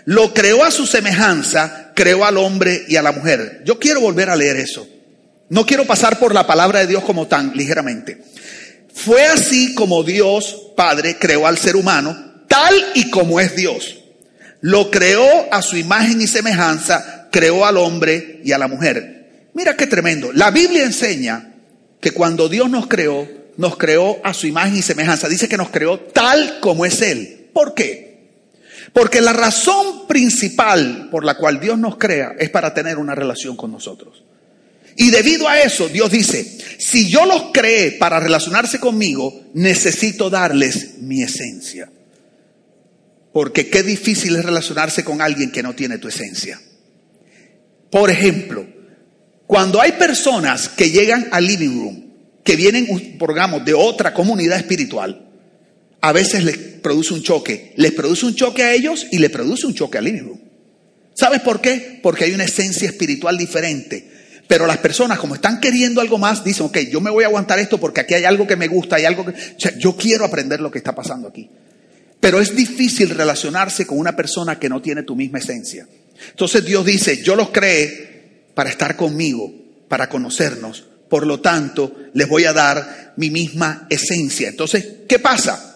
Lo 0.05 0.33
creó 0.33 0.63
a 0.63 0.71
su 0.71 0.85
semejanza, 0.85 1.82
creó 1.95 2.25
al 2.25 2.37
hombre 2.37 2.85
y 2.87 2.95
a 2.95 3.01
la 3.01 3.11
mujer. 3.11 3.61
Yo 3.65 3.79
quiero 3.79 4.01
volver 4.01 4.29
a 4.29 4.35
leer 4.35 4.57
eso. 4.57 4.87
No 5.49 5.65
quiero 5.65 5.85
pasar 5.85 6.19
por 6.19 6.33
la 6.33 6.47
palabra 6.47 6.79
de 6.79 6.87
Dios 6.87 7.03
como 7.03 7.27
tan 7.27 7.51
ligeramente. 7.55 8.23
Fue 8.93 9.25
así 9.25 9.73
como 9.73 10.03
Dios 10.03 10.71
Padre 10.75 11.17
creó 11.19 11.47
al 11.47 11.57
ser 11.57 11.75
humano, 11.75 12.45
tal 12.47 12.73
y 12.95 13.09
como 13.09 13.39
es 13.39 13.55
Dios. 13.55 13.99
Lo 14.61 14.89
creó 14.91 15.27
a 15.51 15.61
su 15.61 15.77
imagen 15.77 16.21
y 16.21 16.27
semejanza, 16.27 17.27
creó 17.31 17.65
al 17.65 17.77
hombre 17.77 18.39
y 18.43 18.51
a 18.51 18.57
la 18.57 18.67
mujer. 18.67 19.49
Mira 19.53 19.75
qué 19.75 19.87
tremendo. 19.87 20.31
La 20.31 20.51
Biblia 20.51 20.83
enseña 20.83 21.53
que 21.99 22.11
cuando 22.11 22.49
Dios 22.49 22.69
nos 22.69 22.87
creó, 22.87 23.27
nos 23.57 23.77
creó 23.77 24.19
a 24.23 24.33
su 24.33 24.47
imagen 24.47 24.77
y 24.77 24.81
semejanza. 24.81 25.27
Dice 25.27 25.47
que 25.47 25.57
nos 25.57 25.69
creó 25.69 25.99
tal 25.99 26.59
como 26.59 26.85
es 26.85 27.01
Él. 27.01 27.49
¿Por 27.53 27.73
qué? 27.73 28.12
Porque 28.93 29.21
la 29.21 29.33
razón 29.33 30.07
principal 30.07 31.09
por 31.09 31.25
la 31.25 31.35
cual 31.35 31.59
Dios 31.59 31.79
nos 31.79 31.97
crea 31.97 32.35
es 32.37 32.51
para 32.51 32.73
tener 32.73 32.99
una 32.99 33.15
relación 33.15 33.57
con 33.57 33.71
nosotros. 33.71 34.23
Y 34.95 35.09
debido 35.09 35.49
a 35.49 35.59
eso, 35.59 35.89
Dios 35.89 36.11
dice, 36.11 36.45
si 36.77 37.09
yo 37.09 37.25
los 37.25 37.45
creé 37.51 37.93
para 37.93 38.19
relacionarse 38.19 38.79
conmigo, 38.79 39.41
necesito 39.55 40.29
darles 40.29 40.99
mi 40.99 41.23
esencia. 41.23 41.89
Porque 43.31 43.69
qué 43.69 43.81
difícil 43.81 44.35
es 44.35 44.45
relacionarse 44.45 45.03
con 45.03 45.21
alguien 45.21 45.51
que 45.51 45.63
no 45.63 45.73
tiene 45.73 45.97
tu 45.97 46.07
esencia. 46.07 46.61
Por 47.89 48.11
ejemplo, 48.11 48.67
cuando 49.47 49.81
hay 49.81 49.93
personas 49.93 50.69
que 50.69 50.91
llegan 50.91 51.29
al 51.31 51.47
living 51.47 51.79
room, 51.79 52.03
que 52.43 52.55
vienen, 52.55 52.85
digamos, 53.17 53.65
de 53.65 53.73
otra 53.73 54.13
comunidad 54.13 54.57
espiritual, 54.57 55.22
a 56.03 56.11
veces 56.11 56.43
les 56.43 56.57
produce 56.57 57.13
un 57.13 57.23
choque. 57.23 57.71
Les 57.77 57.93
produce 57.93 58.25
un 58.25 58.35
choque 58.35 58.61
a 58.61 58.73
ellos 58.73 59.07
y 59.09 59.19
les 59.19 59.31
produce 59.31 59.65
un 59.65 59.73
choque 59.73 59.97
al 59.97 60.03
living 60.03 60.33
¿Sabes 61.13 61.39
por 61.39 61.61
qué? 61.61 62.01
Porque 62.03 62.25
hay 62.25 62.33
una 62.33 62.43
esencia 62.43 62.89
espiritual 62.89 63.37
diferente. 63.37 64.11
Pero 64.45 64.67
las 64.67 64.79
personas, 64.79 65.17
como 65.17 65.35
están 65.35 65.61
queriendo 65.61 66.01
algo 66.01 66.17
más, 66.17 66.43
dicen, 66.43 66.65
ok, 66.65 66.77
yo 66.91 66.99
me 66.99 67.09
voy 67.09 67.23
a 67.23 67.27
aguantar 67.27 67.57
esto 67.59 67.79
porque 67.79 68.01
aquí 68.01 68.15
hay 68.15 68.25
algo 68.25 68.45
que 68.45 68.57
me 68.57 68.67
gusta, 68.67 68.97
hay 68.97 69.05
algo 69.05 69.25
que... 69.25 69.33
Yo 69.77 69.95
quiero 69.95 70.25
aprender 70.25 70.59
lo 70.59 70.69
que 70.69 70.79
está 70.79 70.93
pasando 70.93 71.29
aquí. 71.29 71.49
Pero 72.19 72.41
es 72.41 72.53
difícil 72.53 73.09
relacionarse 73.11 73.87
con 73.87 73.97
una 73.97 74.13
persona 74.13 74.59
que 74.59 74.67
no 74.67 74.81
tiene 74.81 75.03
tu 75.03 75.15
misma 75.15 75.39
esencia. 75.39 75.87
Entonces 76.31 76.65
Dios 76.65 76.85
dice, 76.85 77.23
yo 77.23 77.37
los 77.37 77.51
creé 77.51 78.49
para 78.53 78.69
estar 78.69 78.97
conmigo, 78.97 79.53
para 79.87 80.09
conocernos. 80.09 80.83
Por 81.07 81.25
lo 81.25 81.39
tanto, 81.39 81.95
les 82.13 82.27
voy 82.27 82.43
a 82.43 82.51
dar 82.51 83.13
mi 83.15 83.29
misma 83.29 83.87
esencia. 83.89 84.49
Entonces, 84.49 84.85
¿qué 85.07 85.19
pasa? 85.19 85.69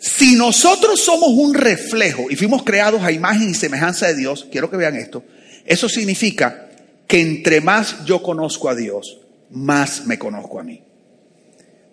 Si 0.00 0.34
nosotros 0.34 0.98
somos 0.98 1.28
un 1.28 1.54
reflejo 1.54 2.30
y 2.30 2.36
fuimos 2.36 2.64
creados 2.64 3.02
a 3.02 3.12
imagen 3.12 3.50
y 3.50 3.54
semejanza 3.54 4.06
de 4.06 4.16
Dios, 4.16 4.48
quiero 4.50 4.70
que 4.70 4.78
vean 4.78 4.96
esto, 4.96 5.22
eso 5.66 5.88
significa 5.88 6.70
que 7.06 7.20
entre 7.20 7.60
más 7.60 8.04
yo 8.06 8.22
conozco 8.22 8.70
a 8.70 8.74
Dios, 8.74 9.20
más 9.50 10.06
me 10.06 10.18
conozco 10.18 10.58
a 10.58 10.64
mí. 10.64 10.82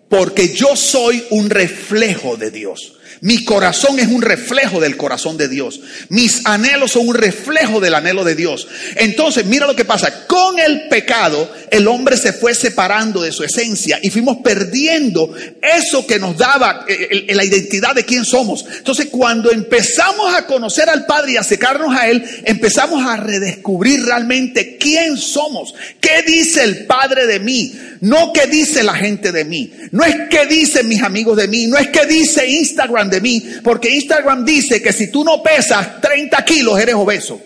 porque 0.08 0.54
yo 0.54 0.74
soy 0.74 1.22
un 1.30 1.50
reflejo 1.50 2.38
de 2.38 2.50
Dios. 2.50 2.97
Mi 3.20 3.44
corazón 3.44 3.98
es 3.98 4.08
un 4.08 4.22
reflejo 4.22 4.80
del 4.80 4.96
corazón 4.96 5.36
de 5.36 5.48
Dios. 5.48 5.80
Mis 6.08 6.46
anhelos 6.46 6.92
son 6.92 7.08
un 7.08 7.14
reflejo 7.14 7.80
del 7.80 7.94
anhelo 7.94 8.24
de 8.24 8.34
Dios. 8.34 8.68
Entonces, 8.96 9.46
mira 9.46 9.66
lo 9.66 9.76
que 9.76 9.84
pasa. 9.84 10.26
Con 10.26 10.58
el 10.58 10.88
pecado, 10.88 11.52
el 11.70 11.88
hombre 11.88 12.16
se 12.16 12.32
fue 12.32 12.54
separando 12.54 13.22
de 13.22 13.32
su 13.32 13.44
esencia 13.44 13.98
y 14.02 14.10
fuimos 14.10 14.38
perdiendo 14.38 15.34
eso 15.62 16.06
que 16.06 16.18
nos 16.18 16.36
daba 16.36 16.84
eh, 16.88 17.26
la 17.34 17.44
identidad 17.44 17.94
de 17.94 18.04
quién 18.04 18.24
somos. 18.24 18.64
Entonces, 18.76 19.08
cuando 19.10 19.50
empezamos 19.50 20.34
a 20.34 20.46
conocer 20.46 20.88
al 20.88 21.06
Padre 21.06 21.32
y 21.32 21.36
a 21.36 21.40
acercarnos 21.40 21.94
a 21.96 22.08
Él, 22.08 22.24
empezamos 22.44 23.04
a 23.04 23.16
redescubrir 23.16 24.04
realmente 24.04 24.76
quién 24.76 25.16
somos. 25.16 25.74
¿Qué 26.00 26.22
dice 26.26 26.62
el 26.62 26.86
Padre 26.86 27.26
de 27.26 27.40
mí? 27.40 27.72
No 28.00 28.32
qué 28.32 28.46
dice 28.46 28.82
la 28.82 28.94
gente 28.94 29.32
de 29.32 29.44
mí. 29.44 29.72
No 29.92 30.04
es 30.04 30.14
qué 30.30 30.46
dicen 30.46 30.88
mis 30.88 31.02
amigos 31.02 31.36
de 31.36 31.48
mí. 31.48 31.66
No 31.66 31.76
es 31.78 31.88
qué 31.88 32.06
dice 32.06 32.46
Instagram 32.46 33.10
de 33.10 33.20
mí, 33.20 33.42
porque 33.62 33.90
Instagram 33.90 34.44
dice 34.44 34.82
que 34.82 34.92
si 34.92 35.10
tú 35.10 35.24
no 35.24 35.42
pesas 35.42 36.00
30 36.00 36.44
kilos 36.44 36.78
eres 36.78 36.94
obeso. 36.94 37.40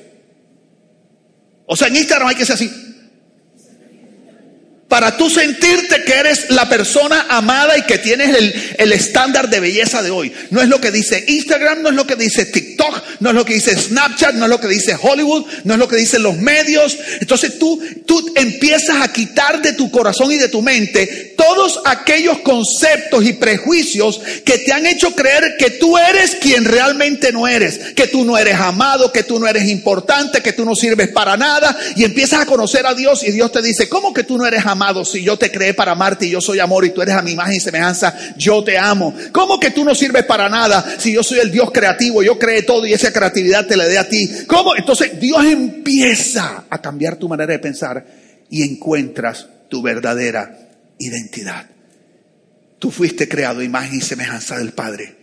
O 1.67 1.77
sea, 1.77 1.89
en 1.89 1.97
Instagram 1.97 2.29
hay 2.29 2.35
que 2.35 2.45
ser 2.45 2.55
así 2.55 2.82
para 4.93 5.17
tú 5.17 5.31
sentirte 5.31 6.05
que 6.05 6.13
eres 6.13 6.51
la 6.51 6.69
persona 6.69 7.25
amada 7.31 7.79
y 7.79 7.83
que 7.85 7.97
tienes 7.97 8.37
el, 8.77 8.93
estándar 8.93 9.49
de 9.49 9.59
belleza 9.59 10.03
de 10.03 10.11
hoy. 10.11 10.31
No 10.51 10.61
es 10.61 10.69
lo 10.69 10.83
que 10.83 10.91
dice 10.91 11.25
Instagram, 11.27 11.81
no 11.81 11.89
es 11.89 11.95
lo 11.95 12.07
que 12.07 12.15
dice 12.15 12.45
TikTok, 12.45 13.03
no 13.21 13.31
es 13.31 13.35
lo 13.35 13.43
que 13.47 13.55
dice 13.55 13.75
Snapchat, 13.75 14.35
no 14.35 14.45
es 14.45 14.51
lo 14.51 14.61
que 14.61 14.69
dice 14.69 14.95
Hollywood, 15.01 15.47
no 15.65 15.73
es 15.73 15.79
lo 15.79 15.89
que 15.89 15.97
dicen 15.97 16.23
los 16.23 16.37
medios. 16.37 16.99
Entonces 17.23 17.59
tú, 17.59 17.83
tú 18.05 18.35
empiezas 18.37 19.01
a 19.01 19.11
quitar 19.11 19.63
de 19.63 19.73
tu 19.73 19.91
corazón 19.91 20.31
y 20.31 20.37
de 20.37 20.49
tu 20.49 20.61
mente 20.61 21.33
todos 21.39 21.81
aquellos 21.87 22.41
conceptos 22.41 23.25
y 23.25 23.33
prejuicios 23.33 24.21
que 24.45 24.59
te 24.59 24.75
han 24.75 24.85
hecho 24.85 25.15
creer 25.15 25.57
que 25.59 25.71
tú 25.71 25.97
eres 25.97 26.35
quien 26.35 26.67
realmente 26.67 27.33
no 27.33 27.49
eres, 27.49 27.95
que 27.95 28.09
tú 28.09 28.27
no 28.27 28.37
eres 28.37 28.57
amado, 28.57 29.11
que 29.11 29.23
tú 29.23 29.41
no 29.41 29.49
eres 29.49 29.71
importante, 29.71 30.43
que 30.43 30.53
tú 30.53 30.67
no 30.67 30.75
sirves 30.75 31.09
para 31.09 31.39
nada 31.39 31.75
y 31.97 32.05
empiezas 32.05 32.43
a 32.43 32.47
conocer 32.47 32.87
a 32.87 32.93
Dios 32.93 33.23
y 33.23 33.33
Dios 33.33 33.51
te 33.51 33.63
dice, 33.63 33.89
¿cómo 33.89 34.13
que 34.13 34.25
tú 34.25 34.37
no 34.37 34.47
eres 34.47 34.67
amado? 34.67 34.82
Si 35.05 35.23
yo 35.23 35.37
te 35.37 35.51
creé 35.51 35.75
para 35.75 35.93
amarte 35.93 36.27
y 36.27 36.31
yo 36.31 36.41
soy 36.41 36.59
amor 36.59 36.85
y 36.85 36.91
tú 36.91 37.03
eres 37.03 37.15
a 37.15 37.23
mi 37.23 37.33
imagen 37.33 37.55
y 37.55 37.61
semejanza, 37.61 38.15
yo 38.37 38.63
te 38.65 38.77
amo. 38.77 39.15
¿Cómo 39.33 39.59
que 39.59 39.71
tú 39.71 39.85
no 39.85 39.95
sirves 39.95 40.25
para 40.25 40.49
nada 40.49 40.97
si 40.99 41.13
yo 41.13 41.23
soy 41.23 41.39
el 41.39 41.51
Dios 41.51 41.71
creativo, 41.73 42.23
yo 42.23 42.39
creé 42.39 42.63
todo 42.63 42.87
y 42.87 42.93
esa 42.93 43.13
creatividad 43.13 43.67
te 43.67 43.77
la 43.77 43.87
dé 43.87 43.99
a 43.99 44.09
ti? 44.09 44.29
¿Cómo? 44.47 44.75
Entonces 44.77 45.19
Dios 45.21 45.45
empieza 45.45 46.65
a 46.69 46.81
cambiar 46.81 47.17
tu 47.17 47.29
manera 47.29 47.53
de 47.53 47.59
pensar 47.59 48.05
y 48.51 48.63
encuentras 48.63 49.47
tu 49.69 49.83
verdadera 49.83 50.71
identidad. 50.99 51.67
Tú 52.79 52.91
fuiste 52.91 53.29
creado 53.29 53.63
imagen 53.63 53.99
y 53.99 54.01
semejanza 54.01 54.59
del 54.59 54.73
Padre. 54.73 55.17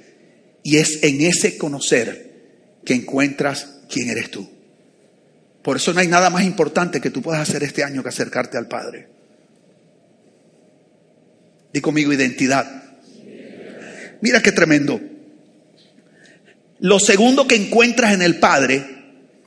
Y 0.64 0.78
es 0.78 1.04
en 1.04 1.22
ese 1.22 1.58
conocer 1.58 2.30
que 2.86 2.94
encuentras 2.94 3.68
quién 3.90 4.10
eres 4.10 4.32
tú. 4.32 4.50
Por 5.62 5.78
eso 5.78 5.94
no 5.94 6.00
hay 6.00 6.08
nada 6.08 6.30
más 6.30 6.44
importante 6.44 7.02
que 7.02 7.12
tú 7.12 7.22
puedas 7.22 7.48
hacer 7.48 7.64
este 7.64 7.84
año 7.84 8.02
que 8.02 8.10
acercarte 8.10 8.58
al 8.58 8.68
Padre. 8.68 9.08
Di 11.74 11.82
conmigo 11.82 12.12
identidad. 12.14 12.66
Mira 14.22 14.42
qué 14.42 14.52
tremendo. 14.52 15.00
Lo 16.80 17.00
segundo 17.00 17.48
que 17.48 17.56
encuentras 17.56 18.14
en 18.14 18.22
el 18.22 18.40
Padre, 18.40 18.86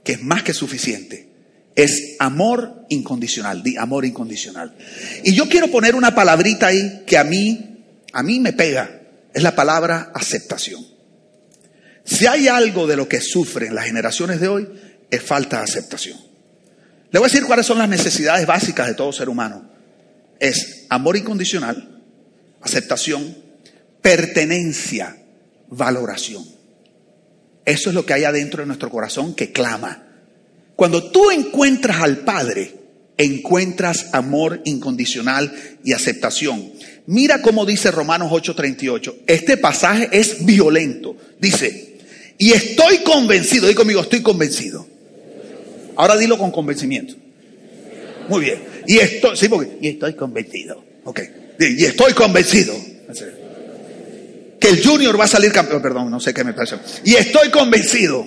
que 0.04 0.12
es 0.12 0.22
más 0.22 0.42
que 0.42 0.54
suficiente, 0.54 1.28
es 1.74 2.16
amor 2.18 2.84
incondicional. 2.90 3.62
Di 3.62 3.76
amor 3.76 4.04
incondicional. 4.04 4.74
Y 5.24 5.34
yo 5.34 5.48
quiero 5.48 5.68
poner 5.68 5.94
una 5.94 6.14
palabrita 6.14 6.68
ahí 6.68 7.02
que 7.06 7.18
a 7.18 7.24
mí, 7.24 7.84
a 8.12 8.22
mí 8.22 8.40
me 8.40 8.52
pega. 8.52 9.00
Es 9.32 9.42
la 9.42 9.54
palabra 9.54 10.12
aceptación. 10.14 10.84
Si 12.04 12.26
hay 12.26 12.48
algo 12.48 12.86
de 12.86 12.96
lo 12.96 13.08
que 13.08 13.20
sufren 13.20 13.74
las 13.74 13.86
generaciones 13.86 14.40
de 14.40 14.48
hoy, 14.48 14.68
es 15.10 15.22
falta 15.22 15.58
de 15.58 15.64
aceptación. 15.64 16.18
Le 17.10 17.18
voy 17.18 17.26
a 17.26 17.30
decir 17.30 17.46
cuáles 17.46 17.66
son 17.66 17.78
las 17.78 17.88
necesidades 17.88 18.46
básicas 18.46 18.86
de 18.86 18.94
todo 18.94 19.12
ser 19.12 19.28
humano. 19.28 19.70
Es 20.40 20.86
amor 20.88 21.16
incondicional, 21.16 21.91
aceptación, 22.62 23.36
pertenencia, 24.00 25.16
valoración. 25.68 26.44
Eso 27.64 27.90
es 27.90 27.94
lo 27.94 28.04
que 28.04 28.14
hay 28.14 28.24
adentro 28.24 28.62
de 28.62 28.66
nuestro 28.66 28.90
corazón 28.90 29.34
que 29.34 29.52
clama. 29.52 30.06
Cuando 30.76 31.10
tú 31.10 31.30
encuentras 31.30 32.00
al 32.00 32.18
Padre, 32.18 32.74
encuentras 33.16 34.08
amor 34.12 34.60
incondicional 34.64 35.52
y 35.84 35.92
aceptación. 35.92 36.72
Mira 37.06 37.42
cómo 37.42 37.66
dice 37.66 37.90
Romanos 37.90 38.32
8:38. 38.32 39.14
Este 39.26 39.56
pasaje 39.56 40.08
es 40.12 40.44
violento. 40.44 41.16
Dice, 41.40 41.98
y 42.38 42.52
estoy 42.52 42.98
convencido, 42.98 43.68
di 43.68 43.74
conmigo, 43.74 44.00
estoy 44.00 44.22
convencido. 44.22 44.86
Ahora 45.96 46.16
dilo 46.16 46.38
con 46.38 46.50
convencimiento. 46.50 47.14
Muy 48.28 48.40
bien. 48.40 48.58
Y 48.86 48.98
estoy, 48.98 49.36
sí, 49.36 49.48
porque, 49.48 49.78
y 49.80 49.88
estoy 49.88 50.14
convencido. 50.14 50.82
Ok. 51.04 51.20
Y 51.58 51.84
estoy 51.84 52.12
convencido 52.12 52.74
que 54.58 54.68
el 54.68 54.84
Junior 54.84 55.18
va 55.18 55.24
a 55.24 55.28
salir 55.28 55.52
campeón. 55.52 55.82
Perdón, 55.82 56.10
no 56.10 56.20
sé 56.20 56.32
qué 56.32 56.44
me 56.44 56.52
pasó. 56.52 56.78
Y 57.04 57.14
estoy 57.14 57.50
convencido 57.50 58.26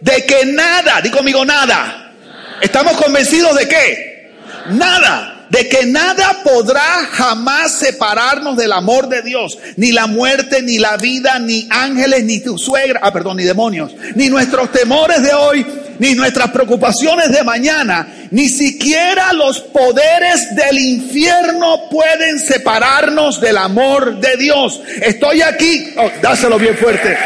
de 0.00 0.26
que 0.26 0.46
nada, 0.46 1.00
digo 1.00 1.18
conmigo 1.18 1.44
nada. 1.44 2.14
¿Estamos 2.60 2.96
convencidos 2.96 3.56
de 3.56 3.68
qué? 3.68 4.32
Nada 4.70 5.42
de 5.52 5.68
que 5.68 5.84
nada 5.84 6.40
podrá 6.42 7.06
jamás 7.10 7.72
separarnos 7.72 8.56
del 8.56 8.72
amor 8.72 9.10
de 9.10 9.20
Dios, 9.20 9.58
ni 9.76 9.92
la 9.92 10.06
muerte, 10.06 10.62
ni 10.62 10.78
la 10.78 10.96
vida, 10.96 11.38
ni 11.38 11.68
ángeles, 11.68 12.24
ni 12.24 12.40
tu 12.40 12.56
suegra, 12.56 13.00
ah, 13.02 13.12
perdón, 13.12 13.36
ni 13.36 13.42
demonios, 13.42 13.92
ni 14.14 14.30
nuestros 14.30 14.72
temores 14.72 15.22
de 15.22 15.34
hoy, 15.34 15.66
ni 16.02 16.16
nuestras 16.16 16.50
preocupaciones 16.50 17.30
de 17.30 17.44
mañana, 17.44 18.08
ni 18.32 18.48
siquiera 18.48 19.32
los 19.32 19.60
poderes 19.60 20.52
del 20.56 20.76
infierno 20.76 21.88
pueden 21.88 22.40
separarnos 22.40 23.40
del 23.40 23.56
amor 23.56 24.18
de 24.18 24.36
Dios. 24.36 24.80
Estoy 25.00 25.42
aquí, 25.42 25.94
oh, 25.96 26.10
dáselo 26.20 26.58
bien 26.58 26.76
fuerte. 26.76 27.16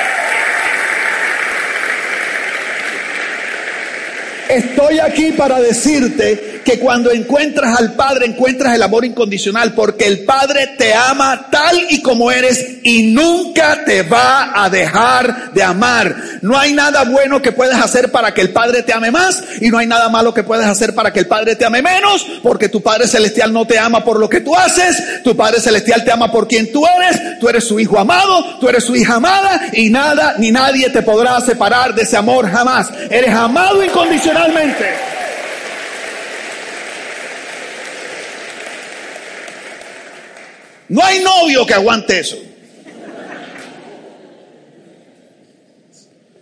Estoy 4.51 4.99
aquí 4.99 5.33
para 5.33 5.59
decirte 5.59 6.56
que 6.66 6.81
cuando 6.81 7.12
encuentras 7.12 7.79
al 7.79 7.92
Padre 7.92 8.26
encuentras 8.26 8.74
el 8.74 8.83
amor 8.83 9.05
incondicional, 9.05 9.72
porque 9.72 10.05
el 10.05 10.24
Padre 10.24 10.74
te 10.76 10.92
ama 10.92 11.46
tal 11.48 11.81
y 11.90 12.02
como 12.02 12.33
eres 12.33 12.79
y 12.83 13.05
nunca 13.05 13.85
te 13.85 14.02
va 14.02 14.50
a 14.52 14.68
dejar 14.68 15.52
de 15.52 15.62
amar. 15.62 16.16
No 16.42 16.59
hay 16.59 16.72
nada 16.72 17.05
bueno 17.05 17.40
que 17.40 17.52
puedas 17.52 17.81
hacer 17.81 18.11
para 18.11 18.35
que 18.35 18.40
el 18.40 18.50
Padre 18.50 18.83
te 18.83 18.92
ame 18.92 19.12
más 19.12 19.44
y 19.61 19.70
no 19.70 19.79
hay 19.79 19.87
nada 19.87 20.09
malo 20.09 20.35
que 20.35 20.42
puedas 20.42 20.66
hacer 20.66 20.92
para 20.92 21.12
que 21.12 21.20
el 21.20 21.29
Padre 21.29 21.55
te 21.55 21.64
ame 21.64 21.83
menos, 21.83 22.26
porque 22.42 22.68
tu 22.68 22.83
Padre 22.83 23.07
Celestial 23.07 23.52
no 23.52 23.64
te 23.64 23.79
ama 23.79 24.05
por 24.05 24.18
lo 24.18 24.29
que 24.29 24.40
tú 24.40 24.57
haces, 24.57 25.22
tu 25.22 25.37
Padre 25.37 25.61
Celestial 25.61 26.05
te 26.05 26.11
ama 26.11 26.33
por 26.33 26.48
quien 26.48 26.72
tú 26.72 26.85
eres, 26.85 27.38
tú 27.38 27.48
eres 27.48 27.62
su 27.62 27.79
hijo 27.79 27.96
amado, 27.96 28.59
tú 28.59 28.68
eres 28.68 28.83
su 28.83 28.96
hija 28.96 29.14
amada 29.14 29.68
y 29.72 29.88
nada 29.88 30.35
ni 30.38 30.50
nadie 30.50 30.90
te 30.90 31.02
podrá 31.02 31.40
separar 31.40 31.94
de 31.94 32.02
ese 32.02 32.16
amor 32.16 32.50
jamás. 32.50 32.90
Eres 33.09 33.33
amado 33.33 33.85
incondicionalmente. 33.85 35.16
No 40.88 41.03
hay 41.03 41.20
novio 41.20 41.66
que 41.66 41.75
aguante 41.75 42.20
eso. 42.20 42.37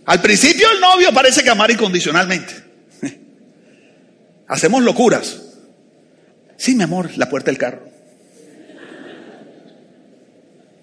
Al 0.07 0.21
principio 0.21 0.71
el 0.71 0.81
novio 0.81 1.13
parece 1.13 1.43
que 1.43 1.51
amar 1.51 1.71
incondicionalmente. 1.71 2.55
Hacemos 4.49 4.83
locuras. 4.83 5.41
Sí, 6.57 6.75
mi 6.75 6.85
amor, 6.85 7.11
la 7.17 7.29
puerta 7.29 7.51
del 7.51 7.59
carro. 7.59 7.89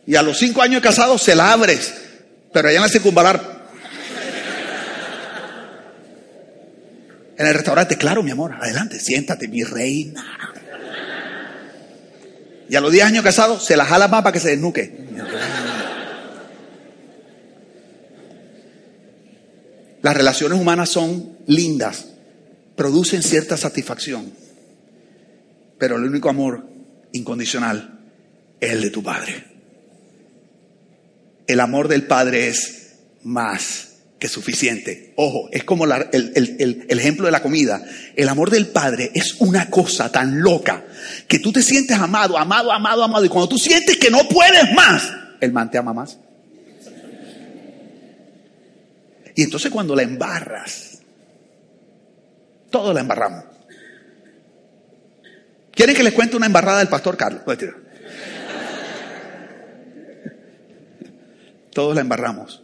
Y 0.08 0.16
a 0.16 0.24
los 0.24 0.40
cinco 0.40 0.62
años 0.62 0.82
de 0.82 1.18
se 1.20 1.36
la 1.36 1.54
abres, 1.54 1.94
pero 2.52 2.68
allá 2.68 2.78
en 2.78 2.84
la 2.84 2.90
circunvalar. 2.90 3.62
En 7.38 7.48
el 7.48 7.54
restaurante, 7.54 7.98
claro, 7.98 8.22
mi 8.22 8.32
amor, 8.32 8.56
adelante, 8.60 9.00
siéntate, 9.00 9.48
mi 9.48 9.64
reina. 9.64 10.54
Y 12.72 12.76
a 12.78 12.80
los 12.80 12.94
10 12.94 13.04
años 13.04 13.24
casados 13.26 13.66
se 13.66 13.76
la 13.76 13.84
jala 13.84 14.08
más 14.08 14.22
para 14.24 14.32
que 14.32 14.40
se 14.40 14.52
desnuque. 14.52 14.98
Las 20.02 20.16
relaciones 20.16 20.58
humanas 20.58 20.88
son 20.88 21.38
lindas, 21.48 22.06
producen 22.78 23.24
cierta 23.24 23.58
satisfacción, 23.58 24.32
pero 25.78 25.98
el 25.98 26.06
único 26.06 26.30
amor 26.30 26.66
incondicional 27.12 28.00
es 28.62 28.72
el 28.72 28.82
de 28.84 28.90
tu 28.90 29.04
Padre. 29.04 29.44
El 31.48 31.60
amor 31.60 31.90
del 31.90 32.08
Padre 32.08 32.48
es 32.48 32.94
más 33.24 33.91
que 34.22 34.28
suficiente. 34.28 35.14
Ojo, 35.16 35.50
es 35.52 35.64
como 35.64 35.88
la- 35.88 36.08
el, 36.14 36.32
el- 36.36 36.56
el- 36.60 36.86
el 36.88 37.00
ejemplo 37.00 37.26
de 37.26 37.32
la 37.32 37.42
comida. 37.42 37.84
El 38.16 38.30
amor 38.30 38.52
del 38.52 38.68
Padre 38.68 39.10
es 39.16 39.38
una 39.42 39.72
cosa 39.72 40.12
tan 40.12 40.42
loca 40.42 40.86
que 41.28 41.40
tú 41.40 41.52
te 41.52 41.64
sientes 41.64 41.98
amado, 41.98 42.38
amado, 42.38 42.72
amado, 42.72 43.04
amado. 43.04 43.26
Y 43.26 43.30
cuando 43.30 43.50
tú 43.50 43.58
sientes 43.58 43.98
que 43.98 44.12
no 44.12 44.20
puedes 44.30 44.72
más, 44.76 45.12
el 45.40 45.52
man 45.52 45.72
te 45.72 45.80
ama 45.80 45.92
más. 45.94 46.20
Y 49.34 49.42
entonces 49.42 49.72
cuando 49.72 49.96
la 49.96 50.04
embarras, 50.04 51.00
todo 52.70 52.94
la 52.94 53.00
embarramos. 53.00 53.46
¿Quieren 55.72 55.96
que 55.96 56.04
les 56.04 56.14
cuente 56.14 56.38
una 56.38 56.46
embarrada 56.46 56.78
del 56.78 56.90
pastor 56.90 57.18
Carlos? 57.18 57.42
Todos 61.74 61.96
la 61.96 62.02
embarramos. 62.02 62.62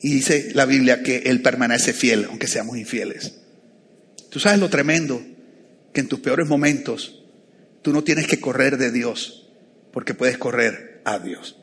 Y 0.00 0.14
dice 0.14 0.50
la 0.54 0.64
Biblia 0.64 1.02
que 1.02 1.18
Él 1.26 1.42
permanece 1.42 1.92
fiel, 1.92 2.26
aunque 2.28 2.46
seamos 2.46 2.78
infieles. 2.78 3.34
Tú 4.30 4.40
sabes 4.40 4.58
lo 4.58 4.70
tremendo, 4.70 5.22
que 5.92 6.00
en 6.00 6.08
tus 6.08 6.20
peores 6.20 6.48
momentos 6.48 7.22
tú 7.82 7.92
no 7.92 8.02
tienes 8.02 8.26
que 8.26 8.40
correr 8.40 8.78
de 8.78 8.92
Dios, 8.92 9.48
porque 9.92 10.14
puedes 10.14 10.38
correr 10.38 11.02
a 11.04 11.18
Dios. 11.18 11.56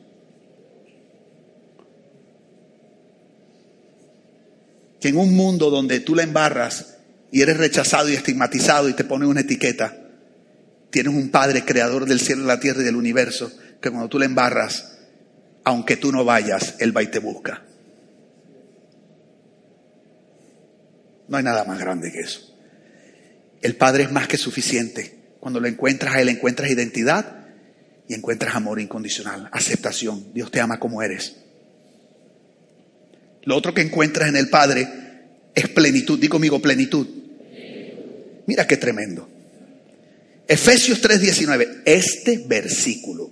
Que 5.00 5.08
en 5.08 5.16
un 5.16 5.34
mundo 5.34 5.70
donde 5.70 6.00
tú 6.00 6.14
la 6.14 6.24
embarras 6.24 6.98
y 7.30 7.42
eres 7.42 7.56
rechazado 7.56 8.08
y 8.08 8.14
estigmatizado 8.14 8.88
y 8.88 8.94
te 8.94 9.04
ponen 9.04 9.28
una 9.28 9.40
etiqueta, 9.40 9.96
tienes 10.90 11.14
un 11.14 11.30
Padre 11.30 11.64
creador 11.64 12.06
del 12.06 12.20
cielo, 12.20 12.44
la 12.44 12.60
tierra 12.60 12.82
y 12.82 12.84
del 12.84 12.96
universo, 12.96 13.52
que 13.80 13.90
cuando 13.90 14.08
tú 14.08 14.18
la 14.18 14.24
embarras, 14.24 14.98
aunque 15.64 15.96
tú 15.96 16.12
no 16.12 16.24
vayas, 16.24 16.74
Él 16.78 16.96
va 16.96 17.02
y 17.02 17.08
te 17.08 17.18
busca. 17.18 17.67
No 21.28 21.36
hay 21.36 21.44
nada 21.44 21.64
más 21.64 21.78
grande 21.78 22.10
que 22.10 22.20
eso. 22.20 22.54
El 23.60 23.76
Padre 23.76 24.04
es 24.04 24.12
más 24.12 24.28
que 24.28 24.38
suficiente. 24.38 25.14
Cuando 25.40 25.60
lo 25.60 25.68
encuentras 25.68 26.14
a 26.14 26.20
Él, 26.20 26.28
encuentras 26.28 26.70
identidad 26.70 27.46
y 28.08 28.14
encuentras 28.14 28.54
amor 28.54 28.80
incondicional, 28.80 29.48
aceptación. 29.52 30.32
Dios 30.32 30.50
te 30.50 30.60
ama 30.60 30.80
como 30.80 31.02
eres. 31.02 31.36
Lo 33.42 33.56
otro 33.56 33.74
que 33.74 33.82
encuentras 33.82 34.28
en 34.28 34.36
el 34.36 34.48
Padre 34.48 34.88
es 35.54 35.68
plenitud. 35.68 36.18
Di 36.18 36.28
conmigo 36.28 36.60
plenitud. 36.60 37.06
Mira 38.46 38.66
qué 38.66 38.76
tremendo. 38.76 39.28
Efesios 40.46 41.02
3:19. 41.02 41.82
Este 41.84 42.38
versículo. 42.46 43.30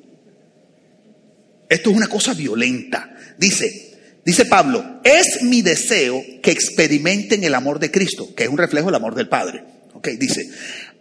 Esto 1.68 1.90
es 1.90 1.96
una 1.96 2.06
cosa 2.06 2.34
violenta. 2.34 3.14
Dice, 3.38 3.85
dice 4.26 4.44
Pablo, 4.44 5.00
es 5.04 5.42
mi 5.42 5.62
deseo 5.62 6.20
que 6.42 6.50
experimenten 6.50 7.44
el 7.44 7.54
amor 7.54 7.78
de 7.78 7.92
Cristo, 7.92 8.34
que 8.34 8.42
es 8.42 8.50
un 8.50 8.58
reflejo 8.58 8.86
del 8.86 8.96
amor 8.96 9.14
del 9.14 9.28
Padre. 9.28 9.62
Ok, 9.94 10.08
dice, 10.18 10.50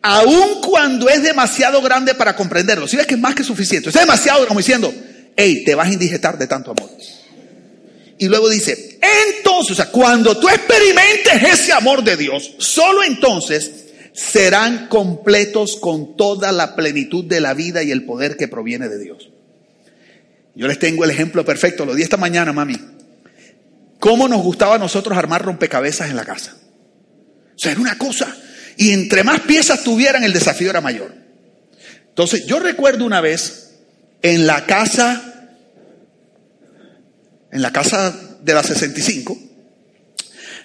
aun 0.03 0.61
cuando 0.61 1.09
es 1.09 1.23
demasiado 1.23 1.81
grande 1.81 2.13
para 2.13 2.35
comprenderlo. 2.35 2.87
Si 2.87 2.95
ves 2.95 3.07
que 3.07 3.15
es 3.15 3.19
más 3.19 3.33
que 3.33 3.43
suficiente. 3.43 3.89
Es 3.89 3.95
demasiado 3.95 4.47
como 4.47 4.59
diciendo, 4.59 4.93
hey, 5.35 5.63
te 5.65 5.73
vas 5.73 5.87
a 5.87 5.93
indigestar 5.93 6.37
de 6.37 6.45
tanto 6.45 6.71
amor. 6.71 6.89
Y 8.19 8.27
luego 8.27 8.47
dice, 8.47 8.99
entonces, 9.27 9.71
o 9.71 9.75
sea, 9.75 9.89
cuando 9.91 10.37
tú 10.37 10.47
experimentes 10.47 11.41
ese 11.51 11.73
amor 11.73 12.03
de 12.03 12.15
Dios, 12.15 12.53
solo 12.59 13.03
entonces 13.03 13.85
serán 14.13 14.87
completos 14.87 15.77
con 15.77 16.15
toda 16.15 16.51
la 16.51 16.75
plenitud 16.75 17.25
de 17.25 17.41
la 17.41 17.55
vida 17.55 17.81
y 17.81 17.91
el 17.91 18.05
poder 18.05 18.37
que 18.37 18.47
proviene 18.47 18.87
de 18.87 18.99
Dios. 18.99 19.31
Yo 20.53 20.67
les 20.67 20.79
tengo 20.79 21.03
el 21.03 21.09
ejemplo 21.09 21.43
perfecto, 21.43 21.85
lo 21.85 21.95
di 21.95 22.03
esta 22.03 22.15
mañana, 22.15 22.53
mami. 22.53 22.94
¿Cómo 23.99 24.27
nos 24.27 24.41
gustaba 24.43 24.75
a 24.75 24.79
nosotros 24.79 25.17
armar 25.17 25.43
rompecabezas 25.43 26.09
en 26.09 26.15
la 26.15 26.25
casa? 26.25 26.55
O 27.55 27.57
sea, 27.59 27.71
era 27.71 27.81
una 27.81 27.97
cosa. 27.97 28.35
Y 28.77 28.91
entre 28.91 29.23
más 29.23 29.39
piezas 29.41 29.83
tuvieran, 29.83 30.23
el 30.23 30.33
desafío 30.33 30.69
era 30.69 30.81
mayor. 30.81 31.13
Entonces, 32.09 32.45
yo 32.45 32.59
recuerdo 32.59 33.05
una 33.05 33.21
vez 33.21 33.77
en 34.21 34.45
la 34.47 34.65
casa 34.65 35.31
en 37.51 37.61
la 37.61 37.71
casa 37.71 38.13
de 38.41 38.53
la 38.53 38.63
65, 38.63 39.37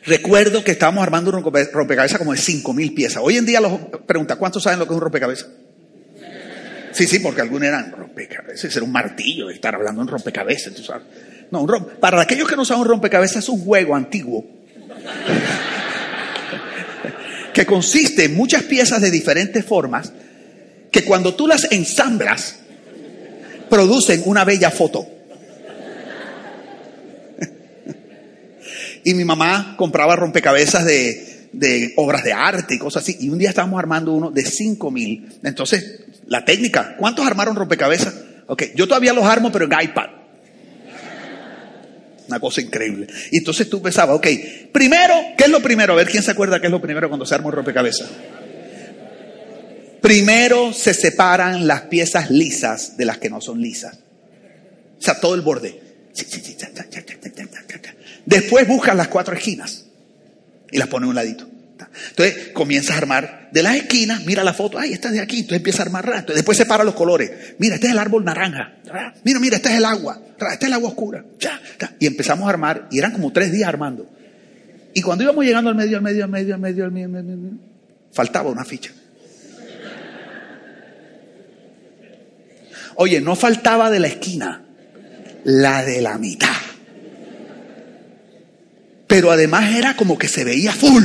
recuerdo 0.06 0.64
que 0.64 0.72
estábamos 0.72 1.02
armando 1.04 1.30
un 1.30 1.42
rompe- 1.44 1.70
rompecabezas 1.70 2.18
como 2.18 2.32
de 2.32 2.38
5 2.40 2.72
mil 2.72 2.94
piezas. 2.94 3.22
Hoy 3.24 3.36
en 3.36 3.46
día 3.46 3.60
los 3.60 3.72
pregunta, 4.08 4.34
¿cuántos 4.36 4.64
saben 4.64 4.80
lo 4.80 4.86
que 4.86 4.92
es 4.92 4.96
un 4.96 5.02
rompecabezas? 5.02 5.46
Sí, 6.92 7.06
sí, 7.06 7.20
porque 7.20 7.42
algunos 7.42 7.68
eran 7.68 7.92
rompecabezas, 7.92 8.74
era 8.74 8.84
un 8.84 8.90
martillo 8.90 9.50
estar 9.50 9.72
hablando 9.76 10.02
en 10.02 10.08
rompecabezas, 10.08 10.74
tú 10.74 10.82
sabes. 10.82 11.06
No, 11.50 11.62
un 11.62 11.68
rom- 11.68 11.86
para 12.00 12.20
aquellos 12.20 12.48
que 12.48 12.56
no 12.56 12.64
saben, 12.64 12.82
un 12.82 12.88
rompecabezas 12.88 13.42
es 13.44 13.48
un 13.48 13.60
juego 13.64 13.94
antiguo 13.96 14.44
que 17.52 17.66
consiste 17.66 18.24
en 18.26 18.36
muchas 18.36 18.62
piezas 18.64 19.00
de 19.02 19.10
diferentes 19.10 19.64
formas 19.64 20.12
que 20.92 21.04
cuando 21.04 21.34
tú 21.34 21.46
las 21.48 21.70
ensamblas 21.72 22.56
producen 23.68 24.22
una 24.26 24.44
bella 24.44 24.70
foto. 24.70 25.06
Y 29.02 29.14
mi 29.14 29.24
mamá 29.24 29.74
compraba 29.78 30.14
rompecabezas 30.14 30.84
de, 30.84 31.48
de 31.52 31.92
obras 31.96 32.22
de 32.22 32.32
arte 32.32 32.74
y 32.74 32.78
cosas 32.78 33.02
así. 33.02 33.16
Y 33.20 33.30
un 33.30 33.38
día 33.38 33.48
estábamos 33.48 33.78
armando 33.78 34.12
uno 34.12 34.30
de 34.30 34.44
5 34.44 34.90
mil. 34.90 35.38
Entonces, 35.42 36.00
la 36.26 36.44
técnica, 36.44 36.96
¿cuántos 36.98 37.26
armaron 37.26 37.56
rompecabezas? 37.56 38.14
Ok, 38.46 38.64
yo 38.74 38.86
todavía 38.86 39.12
los 39.12 39.24
armo, 39.24 39.50
pero 39.50 39.64
en 39.64 39.72
iPad. 39.80 40.06
Una 42.30 42.38
cosa 42.38 42.60
increíble. 42.60 43.08
Y 43.32 43.38
entonces 43.38 43.68
tú 43.68 43.82
pensabas, 43.82 44.16
ok, 44.16 44.26
primero, 44.70 45.14
¿qué 45.36 45.44
es 45.44 45.50
lo 45.50 45.60
primero? 45.60 45.94
A 45.94 45.96
ver 45.96 46.08
quién 46.08 46.22
se 46.22 46.30
acuerda 46.30 46.60
qué 46.60 46.68
es 46.68 46.70
lo 46.70 46.80
primero 46.80 47.08
cuando 47.08 47.26
se 47.26 47.34
arma 47.34 47.48
un 47.48 47.54
rompecabezas. 47.54 48.08
Primero 50.00 50.72
se 50.72 50.94
separan 50.94 51.66
las 51.66 51.82
piezas 51.82 52.30
lisas 52.30 52.96
de 52.96 53.04
las 53.04 53.18
que 53.18 53.28
no 53.30 53.40
son 53.40 53.60
lisas. 53.60 53.98
O 54.96 55.02
sea, 55.02 55.18
todo 55.18 55.34
el 55.34 55.40
borde. 55.40 55.80
Después 58.24 58.68
buscan 58.68 58.96
las 58.96 59.08
cuatro 59.08 59.34
esquinas 59.34 59.86
y 60.70 60.78
las 60.78 60.86
ponen 60.86 61.06
a 61.06 61.10
un 61.10 61.14
ladito. 61.16 61.49
Entonces 62.10 62.48
comienzas 62.52 62.96
a 62.96 62.98
armar 62.98 63.48
de 63.52 63.62
las 63.62 63.76
esquinas, 63.76 64.24
mira 64.24 64.44
la 64.44 64.54
foto, 64.54 64.78
ay, 64.78 64.92
esta 64.92 65.08
es 65.08 65.14
de 65.14 65.20
aquí, 65.20 65.36
entonces 65.38 65.58
empieza 65.58 65.82
a 65.82 65.86
armar, 65.86 66.06
ra. 66.06 66.18
Entonces, 66.18 66.36
después 66.36 66.58
separa 66.58 66.84
los 66.84 66.94
colores. 66.94 67.30
Mira, 67.58 67.76
este 67.76 67.86
es 67.86 67.92
el 67.92 67.98
árbol 67.98 68.24
naranja, 68.24 68.74
ra. 68.86 69.14
mira, 69.24 69.40
mira, 69.40 69.56
este 69.56 69.70
es 69.70 69.76
el 69.76 69.84
agua, 69.84 70.20
este 70.32 70.64
es 70.64 70.68
el 70.68 70.72
agua 70.72 70.90
oscura. 70.90 71.24
Y 71.98 72.06
empezamos 72.06 72.46
a 72.46 72.50
armar, 72.50 72.88
y 72.90 72.98
eran 72.98 73.12
como 73.12 73.32
tres 73.32 73.52
días 73.52 73.68
armando. 73.68 74.08
Y 74.94 75.02
cuando 75.02 75.24
íbamos 75.24 75.44
llegando 75.44 75.70
al 75.70 75.76
medio, 75.76 75.96
al 75.96 76.02
medio, 76.02 76.24
al 76.24 76.30
medio, 76.30 76.54
al 76.54 76.60
medio, 76.60 76.84
al 76.84 76.92
medio, 76.92 77.08
al 77.08 77.12
medio, 77.12 77.32
al 77.32 77.38
medio, 77.38 77.58
faltaba 78.12 78.50
una 78.50 78.64
ficha. 78.64 78.90
Oye, 82.96 83.20
no 83.20 83.36
faltaba 83.36 83.90
de 83.90 84.00
la 84.00 84.08
esquina, 84.08 84.62
la 85.44 85.84
de 85.84 86.00
la 86.02 86.18
mitad. 86.18 86.48
Pero 89.06 89.30
además 89.30 89.74
era 89.74 89.96
como 89.96 90.18
que 90.18 90.28
se 90.28 90.44
veía 90.44 90.72
full. 90.72 91.02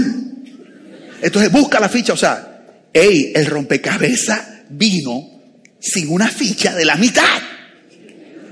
Entonces 1.25 1.51
busca 1.51 1.79
la 1.79 1.89
ficha, 1.89 2.13
o 2.13 2.17
sea, 2.17 2.61
hey, 2.93 3.31
el 3.33 3.47
rompecabezas 3.47 4.41
vino 4.69 5.41
sin 5.79 6.11
una 6.11 6.27
ficha 6.27 6.75
de 6.75 6.85
la 6.85 6.97
mitad. 6.97 7.41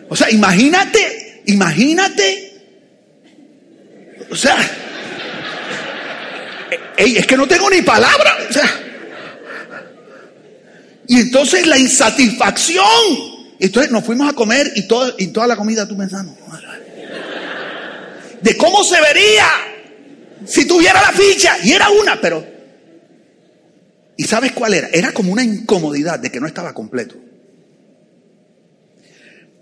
O 0.10 0.16
sea, 0.16 0.32
imagínate, 0.32 1.44
imagínate. 1.46 2.62
O 4.28 4.36
sea, 4.36 4.58
ey, 6.98 7.16
es 7.16 7.28
que 7.28 7.38
no 7.38 7.48
tengo 7.48 7.70
ni 7.70 7.84
palabra. 7.84 8.40
O 8.50 8.52
sea, 8.52 8.82
y 11.10 11.20
entonces 11.20 11.68
la 11.68 11.78
insatisfacción. 11.78 12.84
Entonces 13.60 13.92
nos 13.92 14.04
fuimos 14.04 14.28
a 14.28 14.34
comer 14.34 14.74
y, 14.76 14.88
todo, 14.88 15.14
y 15.20 15.28
toda 15.28 15.46
la 15.46 15.56
comida 15.56 15.88
tú 15.88 15.96
pensando. 15.96 16.36
De 18.42 18.58
cómo 18.58 18.84
se 18.84 19.00
vería 19.00 19.46
si 20.44 20.66
tuviera 20.66 21.00
la 21.04 21.12
ficha. 21.12 21.56
Y 21.64 21.72
era 21.72 21.92
una, 21.92 22.20
pero... 22.20 22.53
¿Y 24.18 24.24
sabes 24.26 24.52
cuál 24.52 24.74
era? 24.74 24.90
Era 24.90 25.12
como 25.12 25.32
una 25.32 25.44
incomodidad 25.44 26.20
de 26.20 26.32
que 26.32 26.40
no 26.40 26.48
estaba 26.48 26.74
completo. 26.74 27.16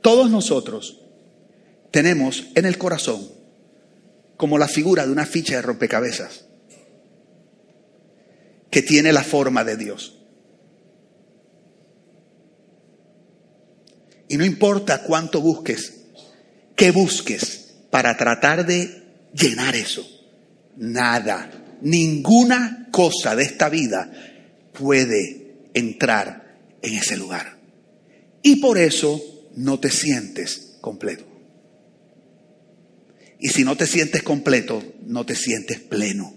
Todos 0.02 0.30
nosotros 0.30 1.02
tenemos 1.92 2.48
en 2.56 2.66
el 2.66 2.78
corazón 2.78 3.28
como 4.36 4.58
la 4.58 4.68
figura 4.68 5.06
de 5.06 5.12
una 5.12 5.26
ficha 5.26 5.56
de 5.56 5.62
rompecabezas 5.62 6.46
que 8.72 8.82
tiene 8.82 9.14
la 9.14 9.24
forma 9.24 9.64
de 9.64 9.78
Dios. 9.78 10.18
Y 14.28 14.38
no 14.38 14.46
importa 14.46 15.04
cuánto 15.04 15.42
busques, 15.42 16.06
qué 16.76 16.92
busques 16.92 17.74
para 17.92 18.16
tratar 18.16 18.66
de 18.66 19.04
llenar 19.34 19.76
eso. 19.76 20.08
Nada, 20.78 21.52
ninguna 21.82 22.88
cosa 22.92 23.36
de 23.36 23.44
esta 23.44 23.70
vida 23.70 24.10
puede 24.74 25.70
entrar 25.74 26.60
en 26.82 26.96
ese 26.96 27.18
lugar. 27.18 27.58
Y 28.44 28.58
por 28.58 28.78
eso 28.78 29.22
no 29.56 29.80
te 29.80 29.90
sientes 29.90 30.78
completo. 30.82 31.26
Y 33.40 33.50
si 33.50 33.64
no 33.64 33.76
te 33.76 33.88
sientes 33.88 34.24
completo, 34.24 34.84
no 35.06 35.26
te 35.26 35.36
sientes 35.36 35.80
pleno. 35.80 36.34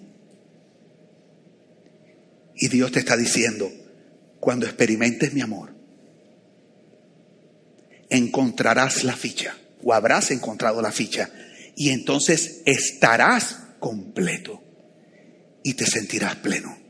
Y 2.56 2.68
Dios 2.68 2.92
te 2.92 3.00
está 3.00 3.16
diciendo, 3.16 3.70
cuando 4.40 4.66
experimentes 4.66 5.34
mi 5.34 5.40
amor, 5.40 5.74
encontrarás 8.08 9.04
la 9.04 9.16
ficha 9.16 9.56
o 9.82 9.92
habrás 9.92 10.30
encontrado 10.30 10.80
la 10.80 10.92
ficha 10.92 11.30
y 11.76 11.90
entonces 11.90 12.62
estarás 12.64 13.58
completo 13.80 14.62
y 15.62 15.74
te 15.74 15.86
sentirás 15.86 16.36
pleno. 16.36 16.83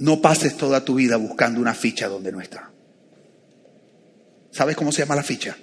No 0.00 0.22
pases 0.22 0.56
toda 0.56 0.84
tu 0.84 0.94
vida 0.94 1.16
buscando 1.16 1.60
una 1.60 1.74
ficha 1.74 2.08
donde 2.08 2.32
no 2.32 2.40
está. 2.40 2.70
¿Sabes 4.50 4.74
cómo 4.74 4.92
se 4.92 5.02
llama 5.02 5.14
la 5.14 5.22
ficha? 5.22 5.56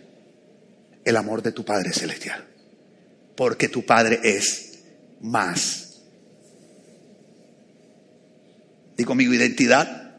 El 1.03 1.17
amor 1.17 1.41
de 1.41 1.51
tu 1.51 1.65
Padre 1.65 1.91
Celestial. 1.91 2.45
Porque 3.35 3.67
tu 3.67 3.83
Padre 3.83 4.19
es 4.23 4.79
más. 5.21 6.01
Di 8.95 9.03
conmigo 9.03 9.33
identidad, 9.33 10.17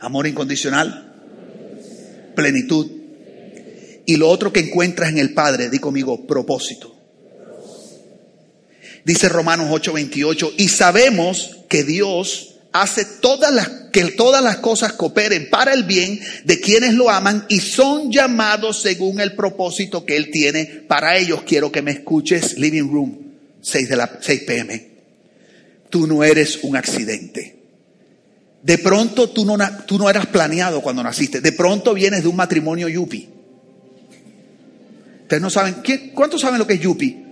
amor 0.00 0.26
incondicional, 0.26 2.32
plenitud. 2.34 2.90
Y 4.06 4.16
lo 4.16 4.30
otro 4.30 4.52
que 4.52 4.60
encuentras 4.60 5.10
en 5.10 5.18
el 5.18 5.34
Padre, 5.34 5.68
di 5.68 5.78
conmigo, 5.78 6.26
propósito. 6.26 6.94
Dice 9.04 9.28
Romanos 9.28 9.70
8:28, 9.70 10.54
y 10.56 10.68
sabemos 10.68 11.58
que 11.68 11.84
Dios 11.84 12.53
hace 12.74 13.04
todas 13.04 13.54
las, 13.54 13.68
que 13.92 14.04
todas 14.06 14.42
las 14.42 14.56
cosas 14.56 14.94
cooperen 14.94 15.48
para 15.48 15.72
el 15.72 15.84
bien 15.84 16.20
de 16.44 16.60
quienes 16.60 16.94
lo 16.94 17.08
aman 17.08 17.46
y 17.48 17.60
son 17.60 18.10
llamados 18.10 18.82
según 18.82 19.20
el 19.20 19.36
propósito 19.36 20.04
que 20.04 20.16
Él 20.16 20.30
tiene 20.32 20.66
para 20.88 21.16
ellos. 21.16 21.42
Quiero 21.46 21.70
que 21.70 21.82
me 21.82 21.92
escuches, 21.92 22.58
Living 22.58 22.90
Room, 22.90 23.32
6, 23.62 23.88
de 23.88 23.96
la, 23.96 24.18
6 24.20 24.40
pm. 24.40 24.88
Tú 25.88 26.08
no 26.08 26.24
eres 26.24 26.64
un 26.64 26.76
accidente. 26.76 27.56
De 28.60 28.78
pronto 28.78 29.30
tú 29.30 29.44
no, 29.44 29.56
tú 29.86 29.96
no 29.96 30.10
eras 30.10 30.26
planeado 30.26 30.82
cuando 30.82 31.04
naciste. 31.04 31.40
De 31.40 31.52
pronto 31.52 31.94
vienes 31.94 32.22
de 32.22 32.28
un 32.28 32.36
matrimonio 32.36 32.88
yupi. 32.88 33.28
Ustedes 35.22 35.40
no 35.40 35.48
saben, 35.48 35.76
¿cuántos 36.12 36.40
saben 36.40 36.58
lo 36.58 36.66
que 36.66 36.74
es 36.74 36.80
yupi? 36.80 37.24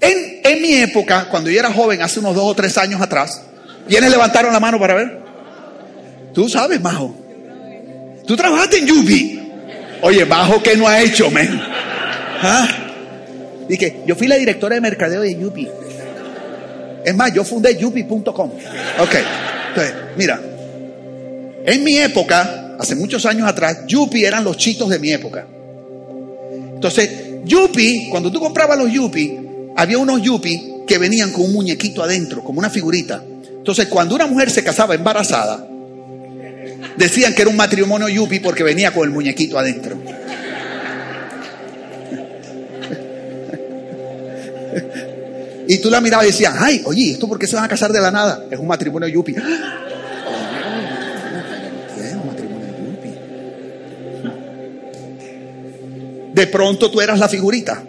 En, 0.00 0.40
en 0.42 0.62
mi 0.62 0.72
época, 0.72 1.28
cuando 1.28 1.50
yo 1.50 1.60
era 1.60 1.70
joven, 1.70 2.00
hace 2.00 2.18
unos 2.18 2.34
dos 2.34 2.46
o 2.46 2.54
tres 2.54 2.78
años 2.78 3.02
atrás, 3.02 3.42
¿Quiénes 3.88 4.10
levantaron 4.10 4.52
la 4.52 4.60
mano 4.60 4.78
para 4.78 4.94
ver? 4.94 5.18
Tú 6.32 6.48
sabes, 6.48 6.80
Majo. 6.80 7.14
Tú 8.26 8.36
trabajaste 8.36 8.78
en 8.78 8.86
Yupi. 8.86 9.40
Oye, 10.02 10.24
Majo, 10.24 10.62
¿qué 10.62 10.76
no 10.76 10.86
ha 10.88 11.00
hecho, 11.00 11.30
men? 11.30 11.60
¿Ah? 12.42 12.68
Dije, 13.68 14.02
yo 14.06 14.14
fui 14.14 14.26
la 14.26 14.36
directora 14.36 14.74
de 14.74 14.80
mercadeo 14.80 15.22
de 15.22 15.38
Yupi. 15.38 15.68
Es 17.04 17.14
más, 17.14 17.32
yo 17.32 17.44
fundé 17.44 17.76
yupi.com. 17.76 18.50
Ok. 18.98 19.14
Entonces, 19.68 19.94
mira. 20.16 20.40
En 21.64 21.84
mi 21.84 21.98
época, 21.98 22.74
hace 22.78 22.94
muchos 22.96 23.24
años 23.26 23.48
atrás, 23.48 23.86
Yupi 23.86 24.24
eran 24.24 24.44
los 24.44 24.56
chitos 24.56 24.88
de 24.88 24.98
mi 24.98 25.12
época. 25.12 25.46
Entonces, 26.74 27.10
Yupi, 27.44 28.08
cuando 28.10 28.30
tú 28.30 28.40
comprabas 28.40 28.76
los 28.78 28.90
Yupi, 28.92 29.38
había 29.76 29.98
unos 29.98 30.20
Yupi 30.20 30.82
que 30.86 30.98
venían 30.98 31.32
con 31.32 31.44
un 31.44 31.52
muñequito 31.52 32.02
adentro, 32.02 32.42
como 32.42 32.58
una 32.58 32.70
figurita. 32.70 33.22
Entonces, 33.66 33.88
cuando 33.88 34.14
una 34.14 34.28
mujer 34.28 34.48
se 34.48 34.62
casaba 34.62 34.94
embarazada, 34.94 35.66
decían 36.96 37.34
que 37.34 37.42
era 37.42 37.50
un 37.50 37.56
matrimonio 37.56 38.08
yupi 38.08 38.38
porque 38.38 38.62
venía 38.62 38.92
con 38.92 39.02
el 39.02 39.10
muñequito 39.10 39.58
adentro. 39.58 39.98
Y 45.66 45.78
tú 45.78 45.90
la 45.90 46.00
mirabas 46.00 46.26
y 46.26 46.30
decías, 46.30 46.54
ay, 46.56 46.82
oye, 46.84 47.10
¿esto 47.10 47.26
por 47.26 47.40
qué 47.40 47.48
se 47.48 47.56
van 47.56 47.64
a 47.64 47.68
casar 47.68 47.90
de 47.90 48.00
la 48.00 48.12
nada? 48.12 48.44
Es 48.48 48.60
un 48.60 48.68
matrimonio 48.68 49.08
yupi. 49.08 49.32
Es 49.32 49.42
un 52.12 52.24
matrimonio. 52.24 52.68
De 56.32 56.46
pronto 56.46 56.88
tú 56.88 57.00
eras 57.00 57.18
la 57.18 57.28
figurita. 57.28 57.82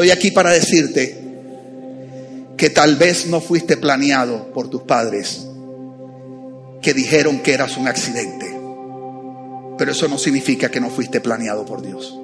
Estoy 0.00 0.12
aquí 0.12 0.30
para 0.30 0.50
decirte 0.50 1.14
que 2.56 2.70
tal 2.70 2.96
vez 2.96 3.26
no 3.26 3.42
fuiste 3.42 3.76
planeado 3.76 4.50
por 4.50 4.70
tus 4.70 4.80
padres, 4.84 5.46
que 6.80 6.94
dijeron 6.94 7.40
que 7.40 7.52
eras 7.52 7.76
un 7.76 7.86
accidente, 7.86 8.46
pero 9.76 9.92
eso 9.92 10.08
no 10.08 10.16
significa 10.16 10.70
que 10.70 10.80
no 10.80 10.88
fuiste 10.88 11.20
planeado 11.20 11.66
por 11.66 11.82
Dios. 11.82 12.18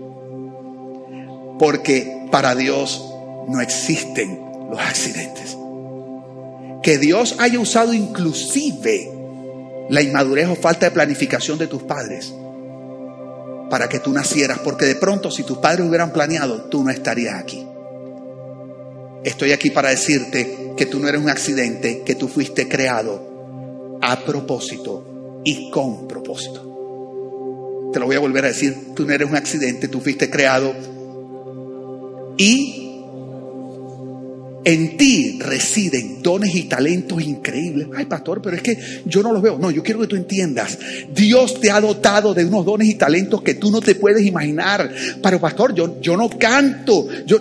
Porque 1.59 2.27
para 2.31 2.55
Dios 2.55 3.13
no 3.47 3.61
existen 3.61 4.41
los 4.71 4.81
accidentes. 4.81 5.55
Que 6.83 6.97
Dios 6.97 7.37
haya 7.39 7.61
usado 7.61 7.93
inclusive 7.93 9.13
la 9.91 10.01
inmadurez 10.01 10.49
o 10.49 10.57
falta 10.57 10.87
de 10.87 10.93
planificación 10.93 11.59
de 11.59 11.67
tus 11.67 11.83
padres 11.83 12.33
para 13.71 13.89
que 13.89 14.01
tú 14.01 14.13
nacieras, 14.13 14.59
porque 14.61 14.85
de 14.85 14.97
pronto 14.97 15.31
si 15.31 15.43
tus 15.43 15.59
padres 15.59 15.87
hubieran 15.87 16.13
planeado, 16.13 16.63
tú 16.65 16.83
no 16.85 16.91
estarías 16.91 17.35
aquí. 17.35 17.67
Estoy 19.25 19.53
aquí 19.53 19.71
para 19.71 19.91
decirte 19.91 20.73
que 20.77 20.87
tú 20.87 21.01
no 21.01 21.09
eres 21.09 21.21
un 21.21 21.29
accidente, 21.29 22.03
que 22.03 22.15
tú 22.15 22.29
fuiste 22.29 22.69
creado 22.69 23.99
a 24.01 24.25
propósito 24.25 25.41
y 25.45 25.71
con 25.71 26.07
propósito. 26.07 27.91
Te 27.93 27.99
lo 27.99 28.07
voy 28.07 28.17
a 28.17 28.21
volver 28.21 28.45
a 28.45 28.49
decir, 28.49 28.95
tú 28.95 29.05
no 29.05 29.13
eres 29.13 29.29
un 29.29 29.37
accidente, 29.37 29.89
tú 29.89 30.01
fuiste 30.01 30.31
creado 30.31 30.75
y 32.37 32.86
en 34.67 34.97
ti 34.97 35.39
residen 35.41 36.21
dones 36.25 36.53
y 36.57 36.65
talentos 36.65 37.23
increíbles. 37.23 37.87
Ay, 37.97 38.07
pastor, 38.07 38.43
pero 38.43 38.57
es 38.57 38.63
que 38.63 38.77
yo 39.05 39.23
no 39.23 39.33
los 39.33 39.41
veo. 39.41 39.59
No, 39.61 39.71
yo 39.71 39.81
quiero 39.81 40.01
que 40.01 40.09
tú 40.09 40.17
entiendas. 40.17 40.77
Dios 41.15 41.61
te 41.61 41.71
ha 41.71 41.81
dotado 41.81 42.35
de 42.35 42.45
unos 42.45 42.67
dones 42.67 42.89
y 42.89 42.97
talentos 42.97 43.43
que 43.43 43.55
tú 43.55 43.71
no 43.71 43.81
te 43.81 43.95
puedes 43.95 44.27
imaginar. 44.27 44.93
Pero, 45.23 45.41
pastor, 45.41 45.73
yo, 45.73 46.01
yo 46.01 46.17
no 46.17 46.29
canto. 46.31 47.07
Yo, 47.25 47.39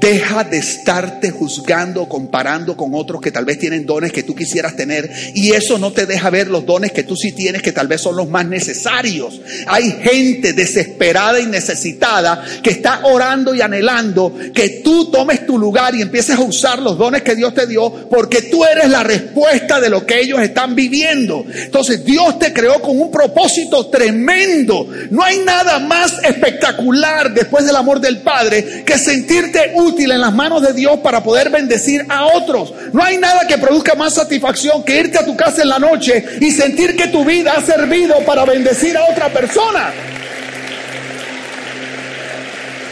Deja 0.00 0.44
de 0.44 0.56
estarte 0.56 1.30
juzgando, 1.30 2.08
comparando 2.08 2.74
con 2.74 2.94
otros 2.94 3.20
que 3.20 3.30
tal 3.30 3.44
vez 3.44 3.58
tienen 3.58 3.84
dones 3.84 4.12
que 4.12 4.22
tú 4.22 4.34
quisieras 4.34 4.74
tener 4.74 5.10
y 5.34 5.52
eso 5.52 5.78
no 5.78 5.92
te 5.92 6.06
deja 6.06 6.30
ver 6.30 6.48
los 6.48 6.64
dones 6.64 6.92
que 6.92 7.02
tú 7.02 7.16
sí 7.16 7.32
tienes 7.32 7.60
que 7.60 7.72
tal 7.72 7.86
vez 7.86 8.00
son 8.00 8.16
los 8.16 8.26
más 8.26 8.46
necesarios. 8.46 9.42
Hay 9.66 9.92
gente 10.02 10.54
desesperada 10.54 11.38
y 11.38 11.46
necesitada 11.46 12.42
que 12.62 12.70
está 12.70 13.00
orando 13.04 13.54
y 13.54 13.60
anhelando 13.60 14.34
que 14.54 14.80
tú 14.82 15.10
tomes 15.10 15.44
tu 15.44 15.58
lugar 15.58 15.94
y 15.94 16.00
empieces 16.00 16.38
a 16.38 16.40
usar 16.40 16.78
los 16.78 16.96
dones 16.96 17.20
que 17.20 17.36
Dios 17.36 17.52
te 17.52 17.66
dio 17.66 18.08
porque 18.08 18.40
tú 18.40 18.64
eres 18.64 18.88
la 18.88 19.02
respuesta 19.02 19.80
de 19.80 19.90
lo 19.90 20.06
que 20.06 20.18
ellos 20.20 20.40
están 20.40 20.74
viviendo. 20.74 21.44
Entonces 21.54 22.06
Dios 22.06 22.38
te 22.38 22.54
creó 22.54 22.80
con 22.80 22.98
un 22.98 23.10
propósito 23.10 23.88
tremendo. 23.88 24.88
No 25.10 25.22
hay 25.22 25.40
nada 25.40 25.78
más 25.78 26.24
espectacular 26.24 27.34
después 27.34 27.66
del 27.66 27.76
amor 27.76 28.00
del 28.00 28.22
Padre 28.22 28.82
que 28.86 28.96
sentirte 28.96 29.72
útil 29.74 29.89
útil 29.90 30.10
en 30.12 30.20
las 30.20 30.32
manos 30.32 30.62
de 30.62 30.72
Dios 30.72 30.98
para 31.00 31.22
poder 31.22 31.50
bendecir 31.50 32.04
a 32.08 32.26
otros. 32.26 32.72
No 32.92 33.02
hay 33.02 33.18
nada 33.18 33.46
que 33.46 33.58
produzca 33.58 33.94
más 33.94 34.14
satisfacción 34.14 34.82
que 34.82 34.98
irte 34.98 35.18
a 35.18 35.24
tu 35.24 35.36
casa 35.36 35.62
en 35.62 35.68
la 35.68 35.78
noche 35.78 36.24
y 36.40 36.50
sentir 36.50 36.96
que 36.96 37.08
tu 37.08 37.24
vida 37.24 37.54
ha 37.56 37.60
servido 37.60 38.18
para 38.24 38.44
bendecir 38.44 38.96
a 38.96 39.04
otra 39.10 39.28
persona. 39.28 39.92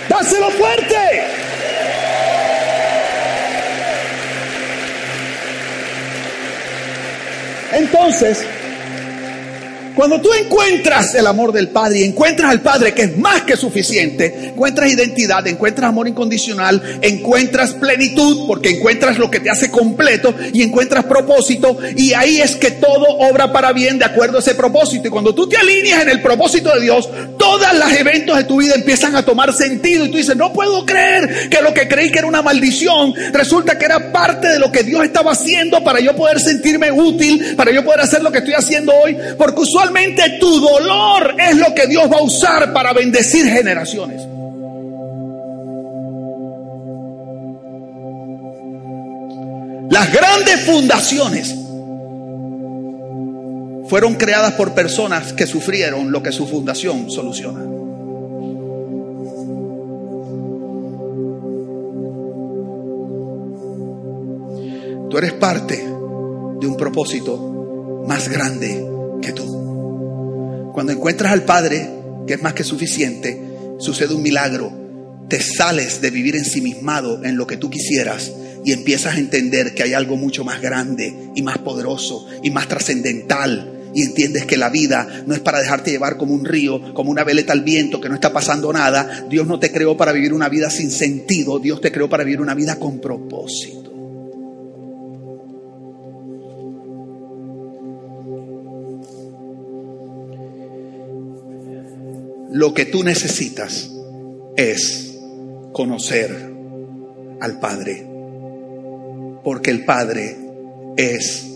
Dáselo 0.08 0.50
fuerte. 0.50 1.24
Entonces, 7.72 8.44
cuando 9.98 10.20
tú 10.20 10.32
encuentras 10.32 11.16
el 11.16 11.26
amor 11.26 11.50
del 11.50 11.70
Padre 11.70 11.98
y 11.98 12.04
encuentras 12.04 12.52
al 12.52 12.60
Padre 12.60 12.94
que 12.94 13.02
es 13.02 13.18
más 13.18 13.42
que 13.42 13.56
suficiente, 13.56 14.50
encuentras 14.50 14.92
identidad, 14.92 15.44
encuentras 15.48 15.88
amor 15.88 16.06
incondicional, 16.06 17.00
encuentras 17.02 17.72
plenitud 17.72 18.46
porque 18.46 18.70
encuentras 18.70 19.18
lo 19.18 19.28
que 19.28 19.40
te 19.40 19.50
hace 19.50 19.72
completo 19.72 20.32
y 20.52 20.62
encuentras 20.62 21.04
propósito 21.06 21.76
y 21.96 22.12
ahí 22.12 22.40
es 22.40 22.54
que 22.54 22.70
todo 22.70 23.06
obra 23.08 23.52
para 23.52 23.72
bien 23.72 23.98
de 23.98 24.04
acuerdo 24.04 24.36
a 24.36 24.40
ese 24.40 24.54
propósito. 24.54 25.08
Y 25.08 25.10
cuando 25.10 25.34
tú 25.34 25.48
te 25.48 25.56
alineas 25.56 26.02
en 26.02 26.10
el 26.10 26.22
propósito 26.22 26.72
de 26.72 26.82
Dios, 26.82 27.08
todos 27.36 27.66
los 27.76 27.92
eventos 27.92 28.36
de 28.36 28.44
tu 28.44 28.58
vida 28.58 28.76
empiezan 28.76 29.16
a 29.16 29.24
tomar 29.24 29.52
sentido 29.52 30.04
y 30.04 30.10
tú 30.12 30.18
dices, 30.18 30.36
no 30.36 30.52
puedo 30.52 30.86
creer 30.86 31.48
que 31.48 31.60
lo 31.60 31.74
que 31.74 31.88
creí 31.88 32.12
que 32.12 32.20
era 32.20 32.28
una 32.28 32.42
maldición 32.42 33.14
resulta 33.32 33.76
que 33.76 33.86
era 33.86 34.12
parte 34.12 34.46
de 34.46 34.60
lo 34.60 34.70
que 34.70 34.84
Dios 34.84 35.02
estaba 35.02 35.32
haciendo 35.32 35.82
para 35.82 35.98
yo 35.98 36.14
poder 36.14 36.38
sentirme 36.38 36.92
útil, 36.92 37.56
para 37.56 37.72
yo 37.72 37.84
poder 37.84 38.02
hacer 38.02 38.22
lo 38.22 38.30
que 38.30 38.38
estoy 38.38 38.54
haciendo 38.54 38.92
hoy, 38.94 39.16
porque 39.36 39.62
usualmente 39.62 39.87
tu 40.38 40.60
dolor 40.60 41.34
es 41.38 41.56
lo 41.56 41.74
que 41.74 41.86
Dios 41.86 42.10
va 42.10 42.18
a 42.18 42.22
usar 42.22 42.72
para 42.72 42.92
bendecir 42.92 43.46
generaciones. 43.46 44.22
Las 49.90 50.12
grandes 50.12 50.60
fundaciones 50.64 51.54
fueron 53.88 54.14
creadas 54.14 54.52
por 54.52 54.74
personas 54.74 55.32
que 55.32 55.46
sufrieron 55.46 56.12
lo 56.12 56.22
que 56.22 56.30
su 56.30 56.46
fundación 56.46 57.10
soluciona. 57.10 57.60
Tú 65.08 65.16
eres 65.16 65.32
parte 65.32 65.76
de 65.76 66.66
un 66.66 66.76
propósito 66.76 68.04
más 68.06 68.28
grande 68.28 68.86
que 69.22 69.32
tú. 69.32 69.67
Cuando 70.78 70.92
encuentras 70.92 71.32
al 71.32 71.42
Padre, 71.42 71.90
que 72.24 72.34
es 72.34 72.40
más 72.40 72.54
que 72.54 72.62
suficiente, 72.62 73.36
sucede 73.80 74.14
un 74.14 74.22
milagro. 74.22 74.72
Te 75.28 75.40
sales 75.40 76.00
de 76.00 76.12
vivir 76.12 76.36
ensimismado 76.36 77.24
en 77.24 77.36
lo 77.36 77.48
que 77.48 77.56
tú 77.56 77.68
quisieras 77.68 78.30
y 78.64 78.70
empiezas 78.70 79.16
a 79.16 79.18
entender 79.18 79.74
que 79.74 79.82
hay 79.82 79.94
algo 79.94 80.16
mucho 80.16 80.44
más 80.44 80.62
grande 80.62 81.12
y 81.34 81.42
más 81.42 81.58
poderoso 81.58 82.28
y 82.44 82.52
más 82.52 82.68
trascendental. 82.68 83.90
Y 83.92 84.02
entiendes 84.02 84.46
que 84.46 84.56
la 84.56 84.70
vida 84.70 85.24
no 85.26 85.34
es 85.34 85.40
para 85.40 85.58
dejarte 85.58 85.90
llevar 85.90 86.16
como 86.16 86.32
un 86.32 86.44
río, 86.44 86.94
como 86.94 87.10
una 87.10 87.24
veleta 87.24 87.52
al 87.52 87.64
viento, 87.64 88.00
que 88.00 88.08
no 88.08 88.14
está 88.14 88.32
pasando 88.32 88.72
nada. 88.72 89.26
Dios 89.28 89.48
no 89.48 89.58
te 89.58 89.72
creó 89.72 89.96
para 89.96 90.12
vivir 90.12 90.32
una 90.32 90.48
vida 90.48 90.70
sin 90.70 90.92
sentido. 90.92 91.58
Dios 91.58 91.80
te 91.80 91.90
creó 91.90 92.08
para 92.08 92.22
vivir 92.22 92.40
una 92.40 92.54
vida 92.54 92.76
con 92.76 93.00
propósito. 93.00 93.97
Lo 102.50 102.72
que 102.72 102.86
tú 102.86 103.04
necesitas 103.04 103.90
es 104.56 105.18
conocer 105.72 106.50
al 107.40 107.60
Padre, 107.60 108.06
porque 109.44 109.70
el 109.70 109.84
Padre 109.84 110.36
es 110.96 111.46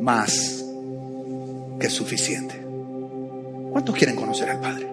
más 0.00 0.64
que 1.78 1.88
suficiente. 1.88 2.54
¿Cuántos 3.70 3.94
quieren 3.96 4.16
conocer 4.16 4.50
al 4.50 4.60
Padre? 4.60 4.88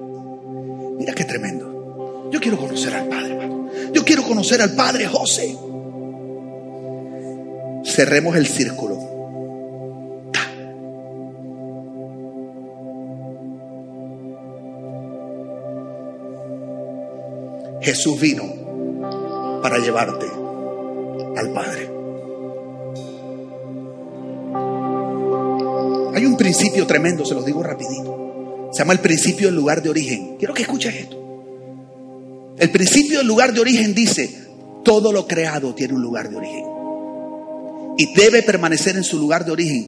Mira 0.97 1.14
qué 1.14 1.26
tremendo. 1.26 2.30
Yo 2.32 2.39
quiero 2.39 2.58
conocer 2.58 2.93
al 2.93 3.08
Padre, 3.08 3.38
Yo 3.93 4.06
quiero 4.06 4.24
conocer 4.24 4.62
al 4.62 4.74
Padre 4.76 5.08
José. 5.08 5.58
Cerremos 7.84 8.36
el 8.36 8.47
círculo. 8.47 9.11
Jesús 17.82 18.20
vino 18.20 19.60
para 19.62 19.80
llevarte 19.80 20.28
al 21.38 21.52
Padre. 21.52 21.90
Hay 26.14 26.26
un 26.26 26.36
principio 26.38 26.86
tremendo, 26.86 27.26
se 27.26 27.34
los 27.34 27.46
digo 27.46 27.64
rapidito. 27.64 28.70
Se 28.72 28.80
llama 28.80 28.94
el 28.94 29.00
principio 29.00 29.48
del 29.48 29.56
lugar 29.56 29.82
de 29.82 29.90
origen. 29.90 30.36
Quiero 30.38 30.54
que 30.54 30.62
escuches 30.62 30.96
esto. 30.96 31.18
El 32.58 32.70
principio 32.70 33.20
del 33.20 33.28
lugar 33.28 33.54
de 33.54 33.62
origen 33.62 33.96
dice, 33.96 34.48
todo 34.84 35.12
lo 35.12 35.28
creado 35.28 35.74
tiene 35.74 35.94
un 35.94 36.02
lugar 36.02 36.30
de 36.30 36.38
origen. 36.38 36.66
Y 37.98 38.14
debe 38.14 38.44
permanecer 38.44 38.96
en 38.96 39.04
su 39.04 39.18
lugar 39.18 39.46
de 39.46 39.52
origen 39.52 39.80